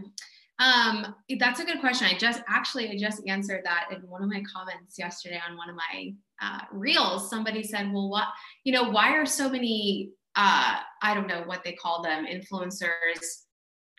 Um, 0.59 1.15
that's 1.39 1.59
a 1.61 1.65
good 1.65 1.79
question. 1.79 2.07
I 2.07 2.17
just 2.17 2.41
actually 2.49 2.89
I 2.89 2.97
just 2.97 3.21
answered 3.27 3.61
that 3.63 3.87
in 3.91 4.01
one 4.01 4.23
of 4.23 4.29
my 4.29 4.43
comments 4.53 4.99
yesterday 4.99 5.39
on 5.47 5.55
one 5.55 5.69
of 5.69 5.75
my 5.75 6.13
uh, 6.41 6.59
reels. 6.71 7.29
Somebody 7.29 7.63
said, 7.63 7.91
"Well, 7.93 8.09
what 8.09 8.27
you 8.65 8.73
know? 8.73 8.89
Why 8.89 9.13
are 9.13 9.25
so 9.25 9.49
many? 9.49 10.11
Uh, 10.41 10.77
I 11.01 11.13
don't 11.13 11.27
know 11.27 11.43
what 11.45 11.65
they 11.65 11.73
call 11.73 12.01
them, 12.01 12.25
influencers. 12.25 13.43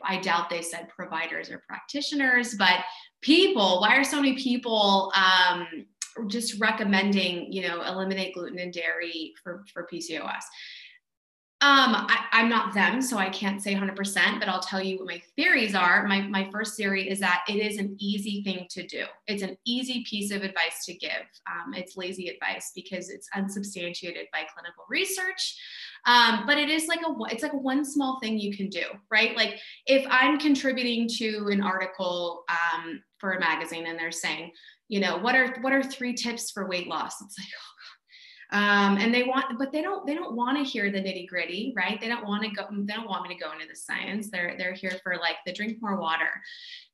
I 0.02 0.16
doubt 0.16 0.48
they 0.48 0.62
said 0.62 0.88
providers 0.88 1.50
or 1.50 1.62
practitioners, 1.68 2.54
but 2.54 2.78
people. 3.20 3.80
Why 3.82 3.98
are 3.98 4.04
so 4.04 4.16
many 4.16 4.36
people 4.36 5.12
um, 5.14 5.84
just 6.28 6.58
recommending 6.58 7.52
you 7.52 7.68
know 7.68 7.82
eliminate 7.82 8.32
gluten 8.32 8.58
and 8.58 8.72
dairy 8.72 9.34
for 9.42 9.64
for 9.74 9.86
PCOS?" 9.92 10.44
Um, 11.62 11.94
I, 12.08 12.40
am 12.40 12.48
not 12.48 12.72
them, 12.72 13.02
so 13.02 13.18
I 13.18 13.28
can't 13.28 13.62
say 13.62 13.74
100%, 13.74 13.94
but 14.38 14.48
I'll 14.48 14.62
tell 14.62 14.82
you 14.82 14.96
what 14.96 15.08
my 15.08 15.22
theories 15.36 15.74
are. 15.74 16.06
My, 16.06 16.22
my 16.22 16.48
first 16.50 16.74
theory 16.74 17.06
is 17.06 17.20
that 17.20 17.42
it 17.50 17.56
is 17.56 17.76
an 17.76 17.98
easy 18.00 18.42
thing 18.42 18.66
to 18.70 18.86
do. 18.86 19.04
It's 19.26 19.42
an 19.42 19.58
easy 19.66 20.02
piece 20.08 20.30
of 20.30 20.42
advice 20.42 20.86
to 20.86 20.94
give. 20.94 21.10
Um, 21.46 21.74
it's 21.74 21.98
lazy 21.98 22.28
advice 22.28 22.72
because 22.74 23.10
it's 23.10 23.28
unsubstantiated 23.36 24.28
by 24.32 24.44
clinical 24.54 24.84
research. 24.88 25.54
Um, 26.06 26.44
but 26.46 26.58
it 26.58 26.68
is 26.68 26.86
like 26.86 27.00
a, 27.00 27.14
it's 27.30 27.42
like 27.42 27.54
one 27.54 27.84
small 27.84 28.18
thing 28.20 28.38
you 28.38 28.56
can 28.56 28.68
do, 28.68 28.84
right? 29.10 29.36
Like 29.36 29.58
if 29.86 30.06
I'm 30.10 30.38
contributing 30.38 31.08
to 31.18 31.48
an 31.50 31.62
article 31.62 32.44
um, 32.48 33.02
for 33.18 33.32
a 33.32 33.40
magazine 33.40 33.86
and 33.86 33.98
they're 33.98 34.12
saying, 34.12 34.52
you 34.88 35.00
know, 35.00 35.18
what 35.18 35.34
are, 35.34 35.56
what 35.60 35.72
are 35.72 35.82
three 35.82 36.14
tips 36.14 36.50
for 36.50 36.66
weight 36.66 36.88
loss? 36.88 37.20
It's 37.20 37.38
like, 37.38 37.48
oh 37.48 37.70
um, 38.52 38.96
and 38.98 39.14
they 39.14 39.22
want 39.22 39.58
but 39.58 39.70
they 39.70 39.80
don't 39.80 40.04
they 40.06 40.14
don't 40.14 40.34
want 40.34 40.56
to 40.56 40.64
hear 40.64 40.90
the 40.90 40.98
nitty 40.98 41.28
gritty 41.28 41.72
right? 41.76 42.00
They 42.00 42.08
don't 42.08 42.26
want 42.26 42.42
to 42.42 42.50
go 42.50 42.66
they 42.70 42.94
don't 42.94 43.08
want 43.08 43.28
me 43.28 43.34
to 43.34 43.40
go 43.40 43.52
into 43.52 43.66
the 43.68 43.76
science. 43.76 44.28
They're 44.30 44.56
they're 44.58 44.72
here 44.74 44.98
for 45.02 45.16
like 45.16 45.36
the 45.46 45.52
drink 45.52 45.78
more 45.80 46.00
water. 46.00 46.28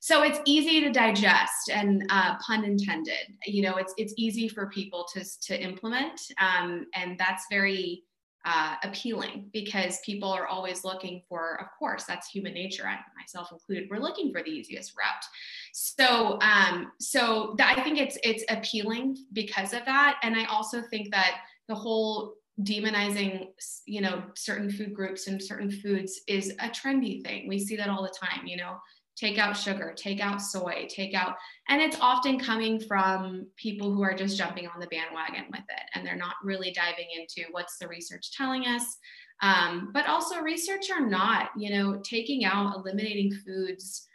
So 0.01 0.23
it's 0.23 0.39
easy 0.45 0.81
to 0.83 0.93
digest 0.93 1.71
and 1.73 2.05
uh, 2.11 2.37
pun 2.47 2.65
intended. 2.65 3.35
You 3.47 3.63
know 3.63 3.77
it's 3.77 3.95
it's 3.97 4.13
easy 4.17 4.49
for 4.49 4.69
people 4.69 5.07
to 5.15 5.25
to 5.43 5.61
implement 5.61 6.21
um, 6.39 6.87
and 6.95 7.19
that's 7.19 7.45
very 7.51 8.05
uh, 8.47 8.77
appealing 8.85 9.51
because 9.53 9.99
people 10.05 10.31
are 10.31 10.47
always 10.47 10.85
looking 10.85 11.21
for, 11.29 11.61
of 11.61 11.67
course, 11.79 12.05
that's 12.05 12.29
human 12.29 12.55
nature, 12.55 12.87
I, 12.87 12.99
myself 13.19 13.51
included. 13.51 13.89
We're 13.91 13.99
looking 13.99 14.33
for 14.33 14.43
the 14.43 14.51
easiest 14.51 14.95
route. 14.97 15.25
So, 15.73 16.39
um, 16.41 16.93
so 17.01 17.57
I 17.61 17.83
think 17.83 17.99
it's 17.99 18.17
it's 18.23 18.45
appealing 18.49 19.19
because 19.33 19.73
of 19.73 19.85
that, 19.85 20.19
and 20.23 20.37
I 20.37 20.45
also 20.45 20.81
think 20.81 21.11
that 21.11 21.39
the 21.67 21.75
whole 21.75 22.35
demonizing 22.63 23.49
you 23.85 24.01
know 24.01 24.23
certain 24.35 24.71
food 24.71 24.95
groups 24.95 25.27
and 25.27 25.43
certain 25.43 25.71
foods 25.71 26.23
is 26.27 26.55
a 26.61 26.71
trendy 26.71 27.23
thing 27.23 27.47
we 27.47 27.59
see 27.59 27.77
that 27.77 27.91
all 27.91 28.03
the 28.03 28.09
time 28.19 28.47
you 28.47 28.57
know 28.57 28.79
take 29.17 29.39
out 29.39 29.57
sugar, 29.57 29.95
take 29.97 30.21
out 30.21 30.43
soy, 30.43 30.87
take 30.89 31.15
out, 31.15 31.37
and 31.69 31.81
it's 31.81 31.99
often 32.01 32.39
coming 32.39 32.79
from 32.79 33.47
people 33.57 33.93
who 33.93 34.03
are 34.03 34.15
just 34.15 34.37
jumping 34.37 34.69
on 34.69 34.79
the 34.79 34.87
bandwagon 34.89 35.47
with 35.51 35.61
it 35.61 35.83
and 35.95 36.07
they're 36.07 36.17
not 36.17 36.35
really 36.45 36.71
diving 36.71 37.07
into 37.19 37.51
what's 37.51 37.79
the 37.79 37.89
research 37.89 38.33
telling 38.33 38.65
us. 38.67 38.99
Um, 39.43 39.91
but 39.93 40.07
also, 40.07 40.41
research 40.41 40.91
or 40.91 41.07
not, 41.07 41.51
you 41.59 41.71
know, 41.71 42.01
taking 42.03 42.45
out, 42.45 42.77
eliminating 42.77 43.33
foods 43.45 44.07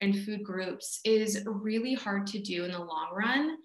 and 0.00 0.24
food 0.24 0.42
groups 0.44 1.00
is 1.04 1.44
really 1.46 1.94
hard 1.94 2.26
to 2.28 2.40
do 2.40 2.64
in 2.64 2.72
the 2.72 2.78
long 2.78 3.08
run 3.12 3.56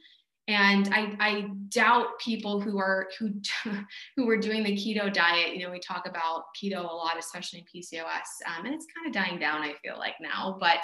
and 0.49 0.89
I, 0.93 1.15
I 1.19 1.47
doubt 1.69 2.19
people 2.19 2.59
who 2.59 2.77
are 2.77 3.07
who 3.17 3.31
who 4.15 4.25
were 4.25 4.37
doing 4.37 4.63
the 4.63 4.75
keto 4.75 5.11
diet 5.13 5.55
you 5.55 5.63
know 5.63 5.71
we 5.71 5.79
talk 5.79 6.05
about 6.07 6.43
keto 6.61 6.79
a 6.79 6.93
lot 6.93 7.17
especially 7.17 7.59
in 7.59 7.65
pcos 7.65 8.03
um, 8.45 8.65
and 8.65 8.73
it's 8.73 8.87
kind 8.93 9.07
of 9.07 9.13
dying 9.13 9.39
down 9.39 9.61
i 9.61 9.73
feel 9.83 9.97
like 9.97 10.15
now. 10.19 10.57
But 10.59 10.83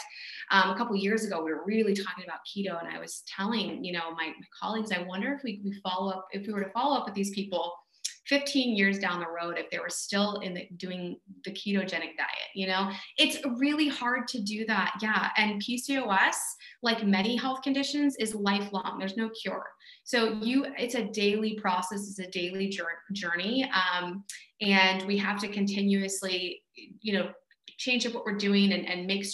um, 0.52 0.72
a 0.72 0.78
couple 0.78 0.96
years 0.96 1.26
ago 1.26 1.44
we 1.44 1.52
were 1.52 1.66
really 1.66 1.94
talking 1.94 2.24
about 2.24 2.40
keto 2.48 2.80
and 2.80 2.88
i 2.96 3.00
was 3.00 3.24
telling 3.28 3.84
you 3.84 3.92
know 3.92 4.12
my, 4.12 4.28
my 4.28 4.48
colleagues 4.60 4.92
i 4.92 5.04
wonder 5.04 5.34
if 5.34 5.44
we, 5.44 5.62
we 5.64 5.74
follow 5.82 6.12
up 6.12 6.28
if 6.32 6.48
we 6.48 6.54
were 6.54 6.64
to 6.64 6.72
follow 6.72 6.98
up 6.98 7.06
with 7.06 7.16
these 7.16 7.32
people 7.32 7.74
15 8.30 8.78
years 8.78 9.00
down 9.00 9.20
the 9.20 9.26
road 9.26 9.58
if 9.58 9.70
they 9.72 9.80
were 9.80 9.90
still 9.90 10.40
in 10.40 10.54
the, 10.54 10.68
doing 10.78 11.18
the 11.44 11.52
ketogenic 11.52 12.16
diet 12.16 12.50
you 12.56 12.68
know? 12.68 12.92
It's 13.18 13.38
really 13.58 13.88
hard 13.88 14.28
to 14.30 14.42
do 14.42 14.66
that 14.68 14.94
yeah. 15.02 15.30
And 15.38 15.62
pcos 15.62 16.36
like 16.82 17.06
many 17.06 17.36
health 17.36 17.62
conditions 17.62 18.16
is 18.18 18.36
lifelong. 18.36 18.98
There's 19.00 19.18
no 19.18 19.30
cure. 19.30 19.66
So 20.04 20.34
you 20.42 20.66
it's 20.78 20.96
a 20.96 21.06
daily 21.06 21.60
process. 21.60 22.08
It's 22.08 22.20
a 22.20 22.32
daily 22.32 22.72
journey 23.12 23.70
um, 23.74 24.24
and 24.62 25.04
we 25.04 25.18
have 25.18 25.40
to 25.42 25.48
continuously 25.48 26.62
you 27.02 27.14
know 27.14 27.32
change 27.78 28.06
up 28.06 28.14
what 28.14 28.26
we're 28.26 28.38
doing 28.38 28.74
and, 28.74 28.88
and 28.88 29.08
make 29.08 29.26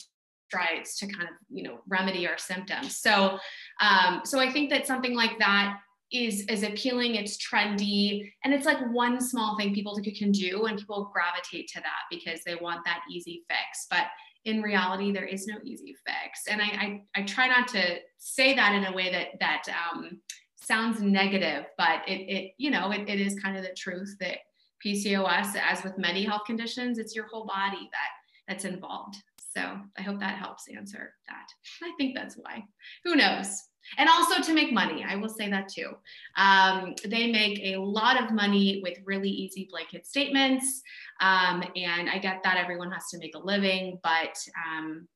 strides 0.55 0.97
to 0.97 1.07
kind 1.07 1.27
of 1.27 1.35
you 1.49 1.63
know 1.63 1.79
remedy 1.87 2.27
our 2.27 2.37
symptoms. 2.37 2.97
So 2.97 3.37
um, 3.81 4.21
so 4.23 4.39
i 4.39 4.51
think 4.51 4.69
that 4.69 4.87
something 4.87 5.15
like 5.15 5.37
that 5.39 5.79
is 6.11 6.45
is 6.47 6.63
appealing 6.63 7.15
it's 7.15 7.37
trendy 7.37 8.31
and 8.43 8.53
it's 8.53 8.65
like 8.65 8.77
one 8.91 9.19
small 9.19 9.57
thing 9.57 9.73
people 9.73 9.99
can 10.17 10.31
do 10.31 10.65
and 10.65 10.77
people 10.77 11.11
gravitate 11.11 11.67
to 11.67 11.79
that 11.79 12.03
because 12.11 12.41
they 12.45 12.55
want 12.55 12.81
that 12.85 13.01
easy 13.11 13.43
fix 13.49 13.87
but 13.89 14.05
in 14.45 14.61
reality 14.61 15.11
there 15.11 15.25
is 15.25 15.47
no 15.47 15.55
easy 15.63 15.95
fix. 16.05 16.47
And 16.47 16.61
i 16.61 16.65
i, 16.65 17.01
I 17.15 17.23
try 17.23 17.47
not 17.47 17.67
to 17.69 17.97
say 18.17 18.53
that 18.55 18.75
in 18.75 18.85
a 18.85 18.95
way 18.95 19.11
that 19.11 19.39
that 19.39 19.63
um, 19.69 20.21
sounds 20.55 21.01
negative 21.01 21.65
but 21.77 22.07
it, 22.07 22.21
it 22.21 22.51
you 22.57 22.69
know 22.71 22.91
it, 22.91 23.09
it 23.09 23.19
is 23.19 23.39
kind 23.39 23.57
of 23.57 23.63
the 23.63 23.75
truth 23.75 24.15
that 24.19 24.37
pcos 24.85 25.55
as 25.55 25.83
with 25.83 25.97
many 25.97 26.23
health 26.23 26.43
conditions 26.45 26.97
it's 26.99 27.15
your 27.15 27.27
whole 27.27 27.45
body 27.45 27.89
that 27.91 28.09
that's 28.47 28.65
involved. 28.65 29.15
So 29.55 29.79
i 29.97 30.01
hope 30.01 30.19
that 30.19 30.37
helps 30.37 30.65
answer 30.67 31.13
that. 31.27 31.47
I 31.83 31.91
think 31.97 32.15
that's 32.15 32.35
why. 32.35 32.63
Who 33.03 33.15
knows 33.15 33.63
and 33.97 34.09
also 34.09 34.41
to 34.41 34.53
make 34.53 34.73
money. 34.73 35.05
I 35.07 35.15
will 35.15 35.29
say 35.29 35.49
that 35.49 35.69
too. 35.69 35.91
Um, 36.35 36.95
they 37.05 37.31
make 37.31 37.59
a 37.63 37.77
lot 37.77 38.21
of 38.21 38.31
money 38.31 38.81
with 38.83 38.97
really 39.05 39.29
easy 39.29 39.67
blanket 39.69 40.05
statements. 40.05 40.81
Um, 41.21 41.63
and 41.75 42.09
I 42.09 42.17
get 42.19 42.43
that 42.43 42.57
everyone 42.57 42.91
has 42.91 43.07
to 43.09 43.17
make 43.17 43.35
a 43.35 43.39
living, 43.39 43.99
but 44.03 44.37
um, 44.67 45.07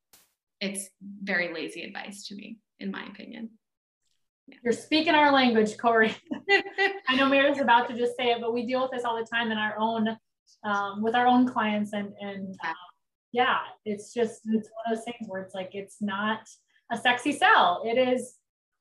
it's 0.61 0.89
very 1.23 1.53
lazy 1.53 1.83
advice 1.83 2.27
to 2.27 2.35
me, 2.35 2.57
in 2.79 2.91
my 2.91 3.03
opinion. 3.05 3.51
Yeah. 4.47 4.57
You're 4.63 4.73
speaking 4.73 5.13
our 5.13 5.31
language, 5.31 5.77
Cory. 5.77 6.15
I 7.07 7.15
know 7.15 7.29
Mary's 7.29 7.59
about 7.59 7.87
to 7.89 7.97
just 7.97 8.17
say 8.17 8.31
it, 8.31 8.41
but 8.41 8.53
we 8.53 8.65
deal 8.65 8.81
with 8.81 8.91
this 8.91 9.03
all 9.03 9.17
the 9.17 9.25
time 9.25 9.51
in 9.51 9.57
our 9.57 9.77
own, 9.77 10.17
um, 10.63 11.01
with 11.01 11.15
our 11.15 11.27
own 11.27 11.47
clients. 11.47 11.93
And, 11.93 12.13
and 12.19 12.55
um, 12.65 12.73
yeah, 13.31 13.59
it's 13.85 14.13
just, 14.13 14.41
it's 14.45 14.69
one 14.69 14.91
of 14.91 14.95
those 14.95 15.03
things 15.05 15.29
where 15.29 15.41
it's 15.41 15.53
like, 15.53 15.71
it's 15.73 16.01
not 16.01 16.39
a 16.91 16.97
sexy 16.97 17.31
sell. 17.31 17.83
It 17.85 17.97
is 17.97 18.38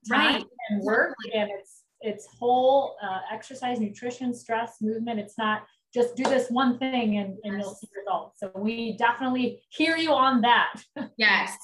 right 0.09 0.43
and 0.69 0.81
work 0.83 1.15
and 1.33 1.49
it's 1.51 1.83
it's 2.01 2.27
whole 2.39 2.95
uh, 3.03 3.19
exercise 3.31 3.79
nutrition 3.79 4.33
stress 4.33 4.77
movement. 4.81 5.19
It's 5.19 5.37
not 5.37 5.63
just 5.93 6.15
do 6.15 6.23
this 6.23 6.49
one 6.49 6.77
thing 6.77 7.17
and, 7.17 7.37
and 7.43 7.55
yes. 7.57 7.61
you'll 7.61 7.73
see 7.73 7.87
results. 7.97 8.39
So 8.39 8.51
we 8.55 8.95
definitely 8.97 9.61
hear 9.69 9.97
you 9.97 10.13
on 10.13 10.41
that. 10.41 10.81
Yes 11.17 11.57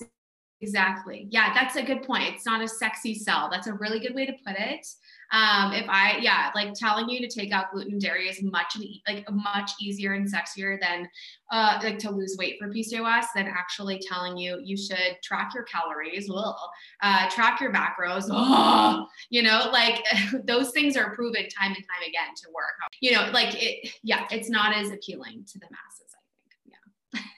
exactly. 0.62 1.28
Yeah 1.30 1.54
that's 1.54 1.76
a 1.76 1.84
good 1.84 2.04
point. 2.04 2.34
It's 2.34 2.45
not 2.45 2.62
a 2.62 2.67
sexy 2.67 3.13
sell. 3.13 3.50
That's 3.52 3.67
a 3.67 3.74
really 3.74 4.00
good 4.00 4.15
way 4.15 4.26
to 4.26 4.34
put 4.45 4.56
it 4.58 4.86
um, 5.31 5.73
if 5.73 5.85
I, 5.89 6.17
yeah, 6.21 6.51
like 6.55 6.73
telling 6.73 7.09
you 7.09 7.19
to 7.19 7.27
take 7.27 7.51
out 7.51 7.71
gluten 7.71 7.99
dairy 7.99 8.27
is 8.27 8.41
much 8.43 8.77
like 9.07 9.25
much 9.31 9.71
easier 9.79 10.13
and 10.13 10.31
sexier 10.31 10.77
than 10.79 11.07
uh, 11.51 11.79
like 11.83 11.97
to 11.99 12.11
lose 12.11 12.35
weight 12.38 12.57
for 12.59 12.69
PCOS 12.69 13.25
than 13.35 13.47
actually 13.47 13.99
telling 13.99 14.38
you 14.38 14.59
you 14.63 14.77
should 14.77 15.17
track 15.23 15.51
your 15.53 15.63
calories, 15.63 16.29
well, 16.29 16.71
uh, 17.01 17.29
track 17.29 17.59
your 17.59 17.73
macros, 17.73 18.25
oh, 18.29 19.05
you 19.29 19.43
know, 19.43 19.69
like 19.71 20.03
those 20.45 20.71
things 20.71 20.95
are 20.97 21.15
proven 21.15 21.47
time 21.49 21.73
and 21.73 21.75
time 21.75 22.07
again 22.07 22.33
to 22.35 22.47
work. 22.53 22.75
You 23.01 23.11
know, 23.11 23.29
like 23.31 23.61
it, 23.61 23.93
yeah, 24.03 24.25
it's 24.31 24.49
not 24.49 24.75
as 24.75 24.91
appealing 24.91 25.45
to 25.51 25.59
the 25.59 25.67
masses, 25.71 26.15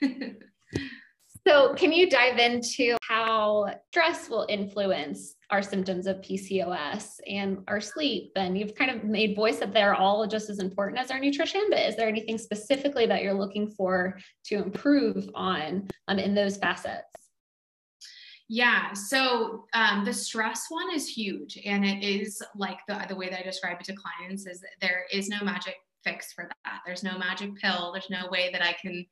I 0.01 0.07
think. 0.07 0.33
Yeah. 0.35 0.79
So, 1.47 1.73
can 1.75 1.93
you 1.93 2.09
dive 2.09 2.39
into 2.39 2.97
how 3.01 3.73
stress 3.89 4.29
will 4.29 4.45
influence 4.49 5.35
our 5.49 5.61
symptoms 5.61 6.05
of 6.05 6.17
PCOS 6.17 7.21
and 7.25 7.59
our 7.69 7.79
sleep? 7.79 8.33
And 8.35 8.57
you've 8.57 8.75
kind 8.75 8.91
of 8.91 9.05
made 9.05 9.33
voice 9.33 9.59
that 9.59 9.71
they're 9.71 9.95
all 9.95 10.27
just 10.27 10.49
as 10.49 10.59
important 10.59 10.99
as 10.99 11.09
our 11.09 11.21
nutrition, 11.21 11.63
but 11.69 11.79
is 11.79 11.95
there 11.95 12.09
anything 12.09 12.37
specifically 12.37 13.05
that 13.05 13.23
you're 13.23 13.33
looking 13.33 13.69
for 13.69 14.19
to 14.47 14.55
improve 14.55 15.29
on 15.35 15.87
um, 16.09 16.19
in 16.19 16.35
those 16.35 16.57
facets? 16.57 17.07
Yeah, 18.49 18.91
so 18.91 19.67
um, 19.73 20.03
the 20.03 20.11
stress 20.11 20.65
one 20.67 20.93
is 20.93 21.07
huge, 21.07 21.57
and 21.65 21.85
it 21.85 22.03
is 22.03 22.41
like 22.57 22.79
the 22.89 23.05
the 23.07 23.15
way 23.15 23.29
that 23.29 23.39
I 23.39 23.43
describe 23.43 23.79
it 23.79 23.85
to 23.85 23.95
clients 23.95 24.45
is 24.47 24.61
there 24.81 25.05
is 25.13 25.29
no 25.29 25.39
magic 25.43 25.75
fix 26.03 26.33
for 26.33 26.49
that. 26.65 26.81
There's 26.85 27.03
no 27.03 27.17
magic 27.17 27.55
pill. 27.55 27.93
There's 27.93 28.09
no 28.09 28.27
way 28.29 28.49
that 28.51 28.61
I 28.61 28.73
can 28.73 29.05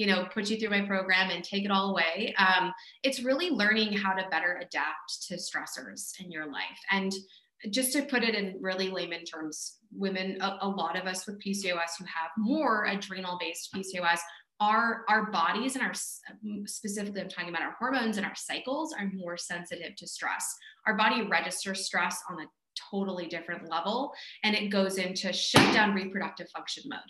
you 0.00 0.06
know, 0.06 0.24
put 0.32 0.48
you 0.48 0.58
through 0.58 0.70
my 0.70 0.80
program 0.80 1.28
and 1.28 1.44
take 1.44 1.62
it 1.62 1.70
all 1.70 1.90
away. 1.90 2.34
Um, 2.38 2.72
it's 3.02 3.22
really 3.22 3.50
learning 3.50 3.92
how 3.92 4.14
to 4.14 4.26
better 4.30 4.58
adapt 4.62 5.26
to 5.28 5.34
stressors 5.34 6.18
in 6.18 6.30
your 6.30 6.46
life. 6.46 6.80
And 6.90 7.12
just 7.68 7.92
to 7.92 8.02
put 8.04 8.22
it 8.22 8.34
in 8.34 8.56
really 8.62 8.88
layman 8.88 9.24
terms, 9.24 9.76
women, 9.92 10.38
a, 10.40 10.56
a 10.62 10.68
lot 10.68 10.98
of 10.98 11.06
us 11.06 11.26
with 11.26 11.38
PCOS 11.44 11.98
who 11.98 12.06
have 12.06 12.30
more 12.38 12.86
adrenal 12.86 13.36
based 13.38 13.74
PCOS 13.74 14.20
our 14.60 15.04
our 15.08 15.30
bodies 15.30 15.74
and 15.74 15.82
our 15.82 15.94
specifically 16.66 17.18
i'm 17.18 17.30
talking 17.30 17.48
about 17.48 17.62
our 17.62 17.74
hormones 17.78 18.18
and 18.18 18.26
our 18.26 18.34
cycles 18.34 18.92
are 18.92 19.10
more 19.14 19.38
sensitive 19.38 19.96
to 19.96 20.06
stress 20.06 20.54
our 20.86 20.94
body 20.98 21.22
registers 21.22 21.86
stress 21.86 22.20
on 22.28 22.38
a 22.42 22.44
totally 22.90 23.26
different 23.26 23.68
level 23.68 24.12
and 24.44 24.54
it 24.54 24.68
goes 24.68 24.98
into 24.98 25.32
shutdown 25.32 25.94
reproductive 25.94 26.48
function 26.50 26.84
mode. 26.86 27.00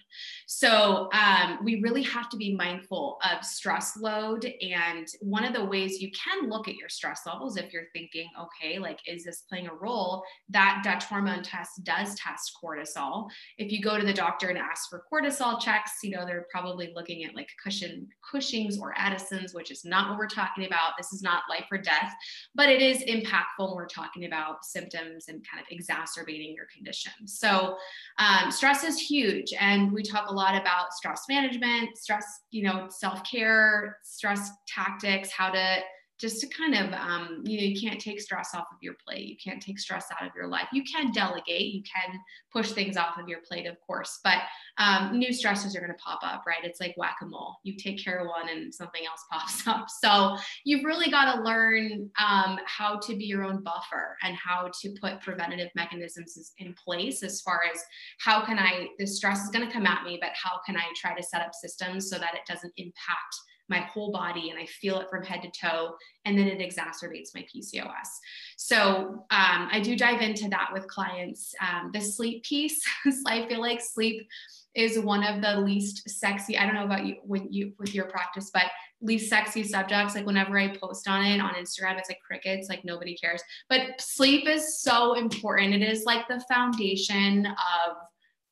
So 0.46 1.08
um, 1.12 1.58
we 1.62 1.80
really 1.80 2.02
have 2.02 2.28
to 2.30 2.36
be 2.36 2.54
mindful 2.54 3.18
of 3.30 3.44
stress 3.44 3.96
load. 3.96 4.44
And 4.60 5.06
one 5.20 5.44
of 5.44 5.52
the 5.52 5.64
ways 5.64 6.00
you 6.00 6.10
can 6.10 6.48
look 6.48 6.68
at 6.68 6.76
your 6.76 6.88
stress 6.88 7.22
levels 7.26 7.56
if 7.56 7.72
you're 7.72 7.88
thinking, 7.92 8.28
okay, 8.40 8.78
like, 8.78 8.98
is 9.06 9.24
this 9.24 9.44
playing 9.48 9.68
a 9.68 9.74
role? 9.74 10.22
That 10.48 10.82
Dutch 10.84 11.04
hormone 11.04 11.42
test 11.42 11.84
does 11.84 12.14
test 12.16 12.52
cortisol. 12.62 13.28
If 13.58 13.72
you 13.72 13.82
go 13.82 13.98
to 13.98 14.06
the 14.06 14.12
doctor 14.12 14.48
and 14.48 14.58
ask 14.58 14.88
for 14.88 15.04
cortisol 15.12 15.60
checks, 15.60 15.92
you 16.02 16.10
know, 16.10 16.26
they're 16.26 16.46
probably 16.50 16.92
looking 16.94 17.24
at 17.24 17.34
like 17.34 17.48
Cushing, 17.62 18.08
Cushing's 18.28 18.78
or 18.78 18.94
Addison's, 18.96 19.54
which 19.54 19.70
is 19.70 19.84
not 19.84 20.08
what 20.08 20.18
we're 20.18 20.28
talking 20.28 20.66
about. 20.66 20.92
This 20.98 21.12
is 21.12 21.22
not 21.22 21.42
life 21.48 21.66
or 21.70 21.78
death, 21.78 22.14
but 22.54 22.68
it 22.68 22.82
is 22.82 23.04
impactful 23.04 23.58
when 23.58 23.76
we're 23.76 23.86
talking 23.86 24.24
about 24.24 24.64
symptoms 24.64 25.26
and 25.28 25.44
kind 25.48 25.59
of 25.59 25.59
exacerbating 25.70 26.54
your 26.54 26.66
condition. 26.74 27.12
So 27.26 27.76
um, 28.18 28.50
stress 28.50 28.84
is 28.84 28.98
huge. 28.98 29.52
And 29.58 29.92
we 29.92 30.02
talk 30.02 30.28
a 30.28 30.32
lot 30.32 30.60
about 30.60 30.92
stress 30.92 31.24
management, 31.28 31.96
stress, 31.96 32.24
you 32.50 32.62
know, 32.62 32.86
self-care, 32.88 33.98
stress 34.02 34.50
tactics, 34.66 35.30
how 35.30 35.50
to 35.50 35.78
just 36.20 36.40
to 36.40 36.48
kind 36.48 36.74
of 36.74 36.92
um, 36.92 37.42
you 37.44 37.58
know 37.58 37.64
you 37.64 37.80
can't 37.80 38.00
take 38.00 38.20
stress 38.20 38.54
off 38.54 38.66
of 38.72 38.78
your 38.80 38.94
plate. 39.06 39.26
You 39.26 39.36
can't 39.42 39.62
take 39.62 39.78
stress 39.78 40.06
out 40.12 40.26
of 40.26 40.34
your 40.34 40.46
life. 40.46 40.68
You 40.72 40.84
can 40.84 41.12
delegate. 41.12 41.72
You 41.74 41.82
can 41.82 42.18
push 42.52 42.72
things 42.72 42.96
off 42.96 43.18
of 43.18 43.28
your 43.28 43.38
plate 43.46 43.66
of 43.66 43.76
course 43.80 44.18
but 44.24 44.38
um, 44.78 45.16
new 45.16 45.28
stressors 45.28 45.76
are 45.76 45.80
going 45.80 45.92
to 45.92 45.98
pop 45.98 46.20
up 46.22 46.44
right? 46.46 46.64
It's 46.64 46.80
like 46.80 46.94
whack-a-mole. 46.96 47.56
You 47.62 47.76
take 47.76 48.02
care 48.02 48.18
of 48.18 48.26
one 48.26 48.48
and 48.48 48.74
something 48.74 49.02
else 49.06 49.24
pops 49.30 49.66
up. 49.66 49.86
So 49.88 50.36
you've 50.64 50.84
really 50.84 51.10
got 51.10 51.34
to 51.34 51.42
learn 51.42 52.10
um, 52.18 52.58
how 52.66 52.98
to 52.98 53.16
be 53.16 53.24
your 53.24 53.44
own 53.44 53.62
buffer 53.62 54.16
and 54.22 54.36
how 54.36 54.70
to 54.80 54.94
put 55.00 55.20
preventative 55.20 55.68
mechanisms 55.74 56.52
in 56.58 56.74
place 56.74 57.22
as 57.22 57.40
far 57.40 57.60
as 57.72 57.82
how 58.18 58.44
can 58.44 58.58
i 58.58 58.88
the 58.98 59.06
stress 59.06 59.44
is 59.44 59.50
going 59.50 59.66
to 59.66 59.72
come 59.72 59.86
at 59.86 60.04
me 60.04 60.18
but 60.20 60.30
how 60.34 60.60
can 60.66 60.76
i 60.76 60.84
try 60.96 61.14
to 61.14 61.22
set 61.22 61.40
up 61.40 61.54
systems 61.54 62.08
so 62.08 62.18
that 62.18 62.34
it 62.34 62.40
doesn't 62.46 62.72
impact 62.76 63.36
my 63.70 63.78
whole 63.78 64.10
body 64.10 64.50
and 64.50 64.58
I 64.58 64.66
feel 64.66 65.00
it 65.00 65.08
from 65.08 65.24
head 65.24 65.42
to 65.42 65.50
toe, 65.50 65.94
and 66.24 66.36
then 66.36 66.48
it 66.48 66.58
exacerbates 66.58 67.34
my 67.34 67.46
PCOS. 67.54 68.08
So 68.56 69.24
um, 69.30 69.68
I 69.70 69.80
do 69.82 69.96
dive 69.96 70.20
into 70.20 70.48
that 70.50 70.70
with 70.72 70.86
clients. 70.88 71.54
Um, 71.60 71.90
the 71.94 72.00
sleep 72.00 72.44
piece, 72.44 72.82
I 73.26 73.46
feel 73.46 73.60
like 73.60 73.80
sleep 73.80 74.28
is 74.74 74.98
one 75.00 75.24
of 75.24 75.42
the 75.42 75.60
least 75.60 76.08
sexy. 76.08 76.56
I 76.58 76.64
don't 76.64 76.74
know 76.74 76.84
about 76.84 77.06
you 77.06 77.16
you 77.48 77.72
with 77.78 77.94
your 77.94 78.06
practice, 78.06 78.50
but 78.52 78.64
least 79.00 79.28
sexy 79.28 79.64
subjects. 79.64 80.14
Like 80.14 80.26
whenever 80.26 80.58
I 80.58 80.76
post 80.76 81.08
on 81.08 81.24
it 81.24 81.40
on 81.40 81.54
Instagram, 81.54 81.98
it's 81.98 82.08
like 82.08 82.20
crickets, 82.24 82.68
like 82.68 82.84
nobody 82.84 83.16
cares. 83.16 83.42
But 83.68 84.00
sleep 84.00 84.46
is 84.46 84.80
so 84.80 85.14
important. 85.14 85.74
It 85.74 85.82
is 85.82 86.04
like 86.04 86.28
the 86.28 86.44
foundation 86.52 87.46
of 87.46 87.96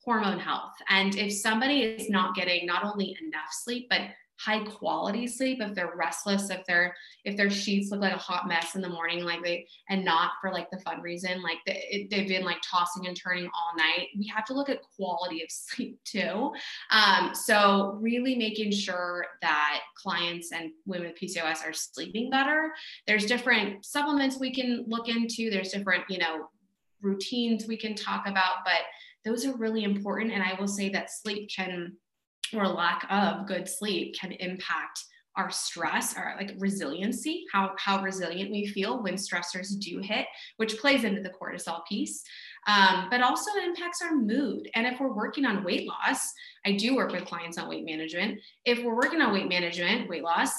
hormone 0.05 0.39
health. 0.39 0.73
And 0.89 1.15
if 1.17 1.33
somebody 1.33 1.83
is 1.83 2.09
not 2.09 2.35
getting 2.35 2.67
not 2.67 2.85
only 2.85 3.17
enough 3.21 3.51
sleep, 3.51 3.89
but 3.91 4.01
high 4.39 4.65
quality 4.65 5.27
sleep 5.27 5.59
if 5.61 5.75
they're 5.75 5.95
restless 5.97 6.49
if 6.51 6.65
they're 6.67 6.95
if 7.25 7.37
their 7.37 7.51
sheets 7.51 7.91
look 7.91 8.01
like 8.01 8.15
a 8.15 8.19
hot 8.19 8.47
mess 8.47 8.77
in 8.77 8.81
the 8.81 8.89
morning 8.89 9.25
like 9.25 9.43
they 9.43 9.67
and 9.89 10.05
not 10.05 10.33
for 10.41 10.53
like 10.53 10.71
the 10.71 10.79
fun 10.79 11.01
reason 11.01 11.43
like 11.43 11.59
they, 11.67 12.07
they've 12.11 12.29
been 12.29 12.45
like 12.45 12.59
tossing 12.65 13.07
and 13.07 13.17
turning 13.17 13.47
all 13.47 13.77
night. 13.77 14.09
We 14.17 14.27
have 14.29 14.45
to 14.47 14.55
look 14.55 14.69
at 14.69 14.81
quality 14.97 15.43
of 15.43 15.51
sleep 15.51 15.99
too. 16.05 16.53
Um, 16.91 17.35
so 17.35 17.99
really 18.01 18.37
making 18.37 18.73
sure 18.73 19.27
that 19.43 19.81
clients 19.97 20.53
and 20.53 20.71
women 20.87 21.09
with 21.09 21.21
pcos 21.21 21.67
are 21.67 21.73
sleeping 21.73 22.31
better. 22.31 22.73
There's 23.07 23.27
different 23.27 23.85
supplements 23.85 24.39
we 24.39 24.55
can 24.55 24.85
look 24.87 25.09
into. 25.09 25.51
There's 25.51 25.73
different 25.73 26.05
you 26.09 26.19
know 26.19 26.49
routines 27.01 27.67
we 27.69 27.77
can 27.77 27.95
talk 27.95 28.27
about 28.27 28.65
but 28.65 28.81
those 29.25 29.45
are 29.47 29.57
really 29.57 29.85
important. 29.85 30.33
And 30.33 30.43
i 30.43 30.55
will 30.59 30.69
say 30.69 30.89
that 30.91 31.11
sleep 31.11 31.51
can 31.55 31.97
or 32.55 32.67
lack 32.67 33.07
of 33.11 33.47
good 33.47 33.69
sleep 33.69 34.15
can 34.19 34.33
impact 34.33 35.05
our 35.37 35.51
stress, 35.51 36.17
our 36.17 36.35
like 36.37 36.55
resiliency, 36.59 37.45
how, 37.53 37.73
how 37.79 38.03
resilient 38.03 38.51
we 38.51 38.67
feel 38.67 39.03
when 39.03 39.15
stressors 39.15 39.79
do 39.79 40.01
hit, 40.01 40.27
which 40.57 40.79
plays 40.79 41.05
into 41.05 41.23
the 41.23 41.31
cortisol 41.31 41.81
piece 41.89 42.25
um, 42.69 43.09
but 43.11 43.23
also 43.23 43.51
impacts 43.65 44.03
our 44.03 44.15
mood. 44.15 44.69
And 44.75 44.87
if 44.87 45.01
we're 45.01 45.15
working 45.15 45.47
on 45.47 45.65
weight 45.65 45.89
loss, 45.89 46.33
I 46.65 46.73
do 46.73 46.97
work 46.97 47.13
with 47.13 47.25
clients 47.25 47.59
on 47.59 47.69
weight 47.69 47.85
management. 47.85 48.41
If 48.65 48.83
we're 48.83 48.95
working 48.95 49.21
on 49.21 49.33
weight 49.33 49.49
management, 49.49 50.09
weight 50.09 50.23
loss, 50.23 50.51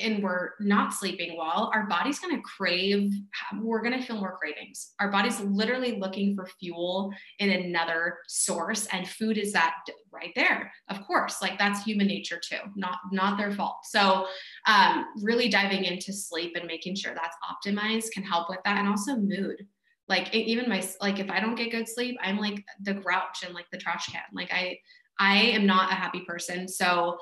and 0.00 0.22
we're 0.22 0.50
not 0.60 0.92
sleeping 0.92 1.36
well, 1.36 1.70
our 1.74 1.86
body's 1.86 2.18
going 2.18 2.36
to 2.36 2.42
crave, 2.42 3.12
we're 3.60 3.82
going 3.82 3.98
to 3.98 4.04
feel 4.04 4.18
more 4.18 4.36
cravings. 4.36 4.92
Our 5.00 5.10
body's 5.10 5.40
literally 5.40 5.98
looking 5.98 6.34
for 6.34 6.46
fuel 6.60 7.12
in 7.38 7.50
another 7.50 8.18
source, 8.28 8.86
and 8.92 9.08
food 9.08 9.38
is 9.38 9.52
that 9.52 9.76
right 10.12 10.32
there. 10.36 10.72
Of 10.88 11.06
course, 11.06 11.40
like 11.42 11.58
that's 11.58 11.84
human 11.84 12.06
nature 12.06 12.40
too, 12.42 12.58
not 12.74 12.98
not 13.12 13.38
their 13.38 13.52
fault. 13.52 13.78
So, 13.84 14.26
um, 14.66 15.06
really 15.22 15.48
diving 15.48 15.84
into 15.84 16.12
sleep 16.12 16.56
and 16.56 16.66
making 16.66 16.96
sure 16.96 17.14
that's 17.14 17.36
optimized 17.44 18.12
can 18.12 18.22
help 18.22 18.48
with 18.48 18.60
that, 18.64 18.78
and 18.78 18.88
also 18.88 19.16
mood 19.16 19.66
like 20.08 20.32
even 20.34 20.68
my 20.68 20.86
like 21.00 21.18
if 21.18 21.30
i 21.30 21.40
don't 21.40 21.56
get 21.56 21.70
good 21.70 21.88
sleep 21.88 22.16
i'm 22.22 22.38
like 22.38 22.64
the 22.82 22.94
grouch 22.94 23.42
and 23.44 23.54
like 23.54 23.66
the 23.72 23.78
trash 23.78 24.06
can 24.06 24.22
like 24.32 24.52
i 24.52 24.78
i 25.18 25.36
am 25.36 25.66
not 25.66 25.90
a 25.90 25.94
happy 25.94 26.20
person. 26.20 26.68
So 26.68 27.18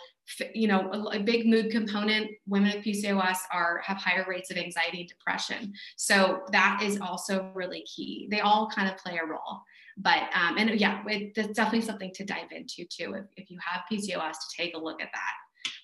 you 0.54 0.68
know 0.68 0.90
a, 0.90 1.18
a, 1.18 1.20
big 1.20 1.46
mood 1.46 1.70
component 1.70 2.30
women 2.46 2.72
with 2.74 2.82
pcos 2.82 3.36
are 3.52 3.82
have 3.84 3.98
higher 3.98 4.24
rates 4.26 4.50
of 4.50 4.56
anxiety 4.56 5.00
and 5.00 5.08
depression. 5.08 5.74
So 5.96 6.42
that 6.50 6.80
is 6.82 6.98
also 6.98 7.50
really 7.54 7.82
key. 7.82 8.28
They 8.30 8.40
all 8.40 8.70
kind 8.74 8.88
of 8.88 8.96
play 8.96 9.18
a 9.22 9.26
role. 9.26 9.62
But 9.98 10.22
um, 10.34 10.56
and 10.56 10.80
yeah 10.80 11.02
it, 11.06 11.34
that's 11.34 11.48
definitely 11.48 11.82
something 11.82 12.12
to 12.14 12.24
dive 12.24 12.50
into 12.52 12.84
too 12.86 13.14
if, 13.14 13.26
if 13.36 13.50
you 13.50 13.58
have 13.64 13.82
pcos 13.90 14.32
to 14.32 14.56
take 14.56 14.74
a 14.74 14.78
look 14.78 15.00
at 15.00 15.10
that 15.12 15.32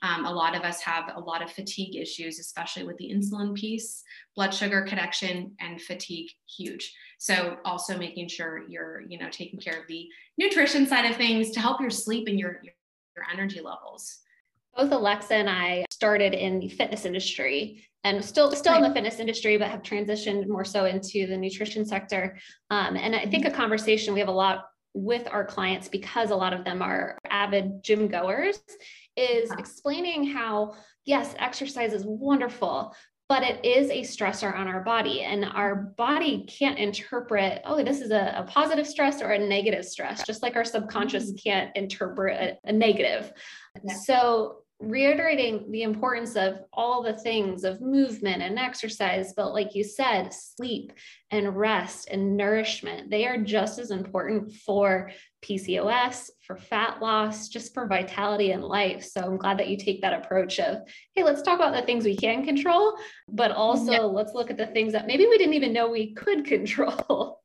um, 0.03 0.25
a 0.25 0.33
lot 0.33 0.57
of 0.57 0.63
us 0.63 0.81
have 0.81 1.13
a 1.15 1.21
lot 1.21 1.43
of 1.43 1.51
fatigue 1.51 1.97
issues, 1.97 2.39
especially 2.39 2.85
with 2.85 2.97
the 2.97 3.11
insulin 3.13 3.55
piece, 3.55 4.03
blood 4.35 4.55
sugar 4.55 4.83
connection, 4.83 5.53
and 5.61 5.81
fatigue 5.81 6.31
huge. 6.49 6.95
So 7.19 7.59
also 7.65 7.99
making 7.99 8.29
sure 8.29 8.65
you're, 8.69 9.03
you 9.03 9.19
know, 9.19 9.29
taking 9.31 9.61
care 9.61 9.79
of 9.79 9.87
the 9.89 10.09
nutrition 10.39 10.87
side 10.87 11.11
of 11.11 11.17
things 11.17 11.51
to 11.51 11.61
help 11.61 11.81
your 11.81 11.91
sleep 11.91 12.29
and 12.29 12.39
your, 12.39 12.61
your, 12.63 12.73
your 13.17 13.27
energy 13.31 13.61
levels. 13.61 14.21
Both 14.75 14.93
Alexa 14.93 15.35
and 15.35 15.51
I 15.51 15.85
started 15.91 16.33
in 16.33 16.61
the 16.61 16.69
fitness 16.69 17.05
industry 17.05 17.85
and 18.05 18.25
still 18.25 18.51
still 18.53 18.77
in 18.77 18.83
the 18.83 18.95
fitness 18.95 19.19
industry, 19.19 19.59
but 19.59 19.69
have 19.69 19.83
transitioned 19.83 20.47
more 20.47 20.65
so 20.65 20.87
into 20.87 21.27
the 21.27 21.37
nutrition 21.37 21.85
sector. 21.85 22.39
Um, 22.71 22.97
and 22.97 23.15
I 23.15 23.27
think 23.27 23.45
a 23.45 23.51
conversation 23.51 24.15
we 24.15 24.21
have 24.21 24.29
a 24.29 24.33
lot 24.33 24.71
with 24.95 25.29
our 25.31 25.45
clients 25.45 25.89
because 25.89 26.31
a 26.31 26.37
lot 26.37 26.53
of 26.53 26.65
them 26.65 26.83
are 26.83 27.19
avid 27.29 27.83
gym 27.83 28.09
goers 28.09 28.61
is 29.17 29.51
explaining 29.53 30.25
how, 30.25 30.75
yes, 31.05 31.35
exercise 31.39 31.93
is 31.93 32.05
wonderful, 32.05 32.95
but 33.29 33.45
it 33.45 33.65
is 33.65 33.91
a 33.91 34.01
stressor 34.03 34.53
on 34.55 34.67
our 34.67 34.83
body 34.83 35.23
and 35.23 35.45
our 35.45 35.95
body 35.97 36.45
can't 36.49 36.81
interpret 36.81 37.63
oh 37.65 37.83
this 37.85 38.01
is 38.01 38.11
a, 38.11 38.35
a 38.37 38.43
positive 38.43 38.87
stress 38.87 39.23
or 39.23 39.31
a 39.31 39.39
negative 39.39 39.85
stress 39.85 40.27
just 40.27 40.43
like 40.43 40.57
our 40.57 40.65
subconscious 40.65 41.27
mm-hmm. 41.27 41.49
can't 41.49 41.77
interpret 41.77 42.59
a, 42.65 42.69
a 42.69 42.73
negative 42.73 43.33
yeah. 43.85 43.95
so 43.95 44.65
reiterating 44.81 45.71
the 45.71 45.83
importance 45.83 46.37
of 46.37 46.61
all 46.73 47.03
the 47.03 47.13
things 47.13 47.65
of 47.65 47.83
movement 47.83 48.43
and 48.43 48.59
exercise, 48.59 49.35
but 49.37 49.53
like 49.53 49.75
you 49.75 49.85
said, 49.85 50.33
sleep 50.33 50.93
and 51.31 51.57
rest 51.57 52.09
and 52.11 52.37
nourishment, 52.37 53.11
they 53.11 53.27
are 53.27 53.37
just 53.37 53.79
as 53.79 53.91
important 53.91 54.53
for 54.53 55.11
PCOS, 55.43 56.31
for 56.47 56.57
fat 56.57 57.01
loss, 57.01 57.49
just 57.49 57.73
for 57.73 57.87
vitality 57.87 58.53
in 58.53 58.61
life. 58.61 59.05
So 59.05 59.21
I'm 59.21 59.37
glad 59.37 59.59
that 59.59 59.69
you 59.69 59.77
take 59.77 60.03
that 60.03 60.25
approach 60.25 60.59
of, 60.59 60.79
hey, 61.15 61.23
let's 61.23 61.43
talk 61.43 61.59
about 61.59 61.75
the 61.75 61.87
things 61.87 62.05
we 62.05 62.17
can 62.17 62.45
control, 62.45 62.97
but 63.29 63.51
also 63.51 63.93
yeah. 63.93 64.01
let's 64.01 64.35
look 64.35 64.51
at 64.51 64.57
the 64.57 64.67
things 64.67 64.93
that 64.93 65.07
maybe 65.07 65.27
we 65.27 65.39
didn't 65.39 65.55
even 65.55 65.73
know 65.73 65.89
we 65.89 66.13
could 66.15 66.45
control. 66.47 67.41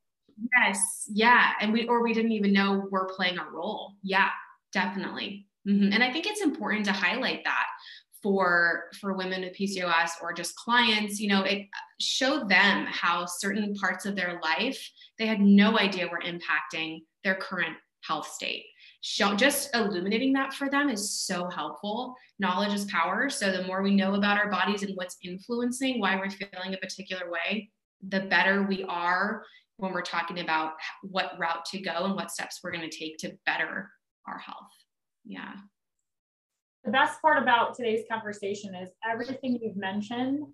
Yes. 0.58 1.10
Yeah. 1.14 1.52
And 1.62 1.72
we, 1.72 1.88
or 1.88 2.04
we 2.04 2.14
didn't 2.14 2.34
even 2.34 2.52
know 2.52 2.88
we're 2.92 3.08
playing 3.08 3.38
a 3.38 3.50
role. 3.50 3.94
Yeah, 4.04 4.30
definitely. 4.74 5.48
Mm-hmm. 5.68 5.94
And 5.94 6.04
I 6.04 6.12
think 6.12 6.28
it's 6.28 6.42
important 6.42 6.86
to 6.86 6.92
highlight 6.92 7.44
that 7.46 7.66
for 8.22 8.86
for 9.00 9.14
women 9.14 9.42
with 9.42 9.56
PCOS 9.56 10.12
or 10.22 10.34
just 10.34 10.56
clients, 10.56 11.20
you 11.20 11.30
know, 11.30 11.44
it 11.44 11.68
showed 12.00 12.50
them 12.50 12.88
how 12.88 13.26
certain 13.26 13.76
parts 13.76 14.06
of 14.06 14.16
their 14.16 14.40
life 14.44 14.92
they 15.20 15.28
had 15.28 15.40
no 15.40 15.78
idea 15.78 16.08
were 16.08 16.22
impacting 16.26 17.02
their 17.24 17.36
current 17.36 17.76
health 18.08 18.28
state. 18.28 18.66
Show, 19.02 19.36
just 19.36 19.76
illuminating 19.76 20.34
that 20.34 20.54
for 20.54 20.70
them 20.70 20.90
is 20.90 21.12
so 21.12 21.50
helpful. 21.50 22.16
Knowledge 22.40 22.74
is 22.74 22.86
power. 22.86 23.30
So 23.30 23.52
the 23.52 23.64
more 23.64 23.84
we 23.84 23.96
know 23.96 24.16
about 24.16 24.38
our 24.38 24.50
bodies 24.50 24.84
and 24.84 24.96
what's 24.96 25.18
influencing 25.24 26.00
why 26.00 26.16
we're 26.16 26.30
feeling 26.30 26.74
a 26.74 26.78
particular 26.78 27.30
way, 27.30 27.70
the 28.08 28.22
better 28.22 28.64
we 28.64 28.84
are 28.86 29.44
when 29.78 29.92
we're 29.92 30.02
talking 30.02 30.40
about 30.40 30.74
what 31.04 31.34
route 31.38 31.66
to 31.66 31.80
go 31.80 32.06
and 32.06 32.16
what 32.16 32.32
steps 32.32 32.62
we're 32.64 32.72
going 32.72 32.90
to 32.90 32.98
take 32.98 33.18
to 33.20 33.38
better 33.46 33.92
our 34.28 34.40
health 34.40 34.72
yeah. 35.26 35.54
The 36.84 36.92
best 36.92 37.22
part 37.22 37.42
about 37.42 37.76
today's 37.76 38.06
conversation 38.10 38.76
is 38.76 38.90
everything 39.10 39.60
you've 39.62 39.76
mentioned 39.76 40.46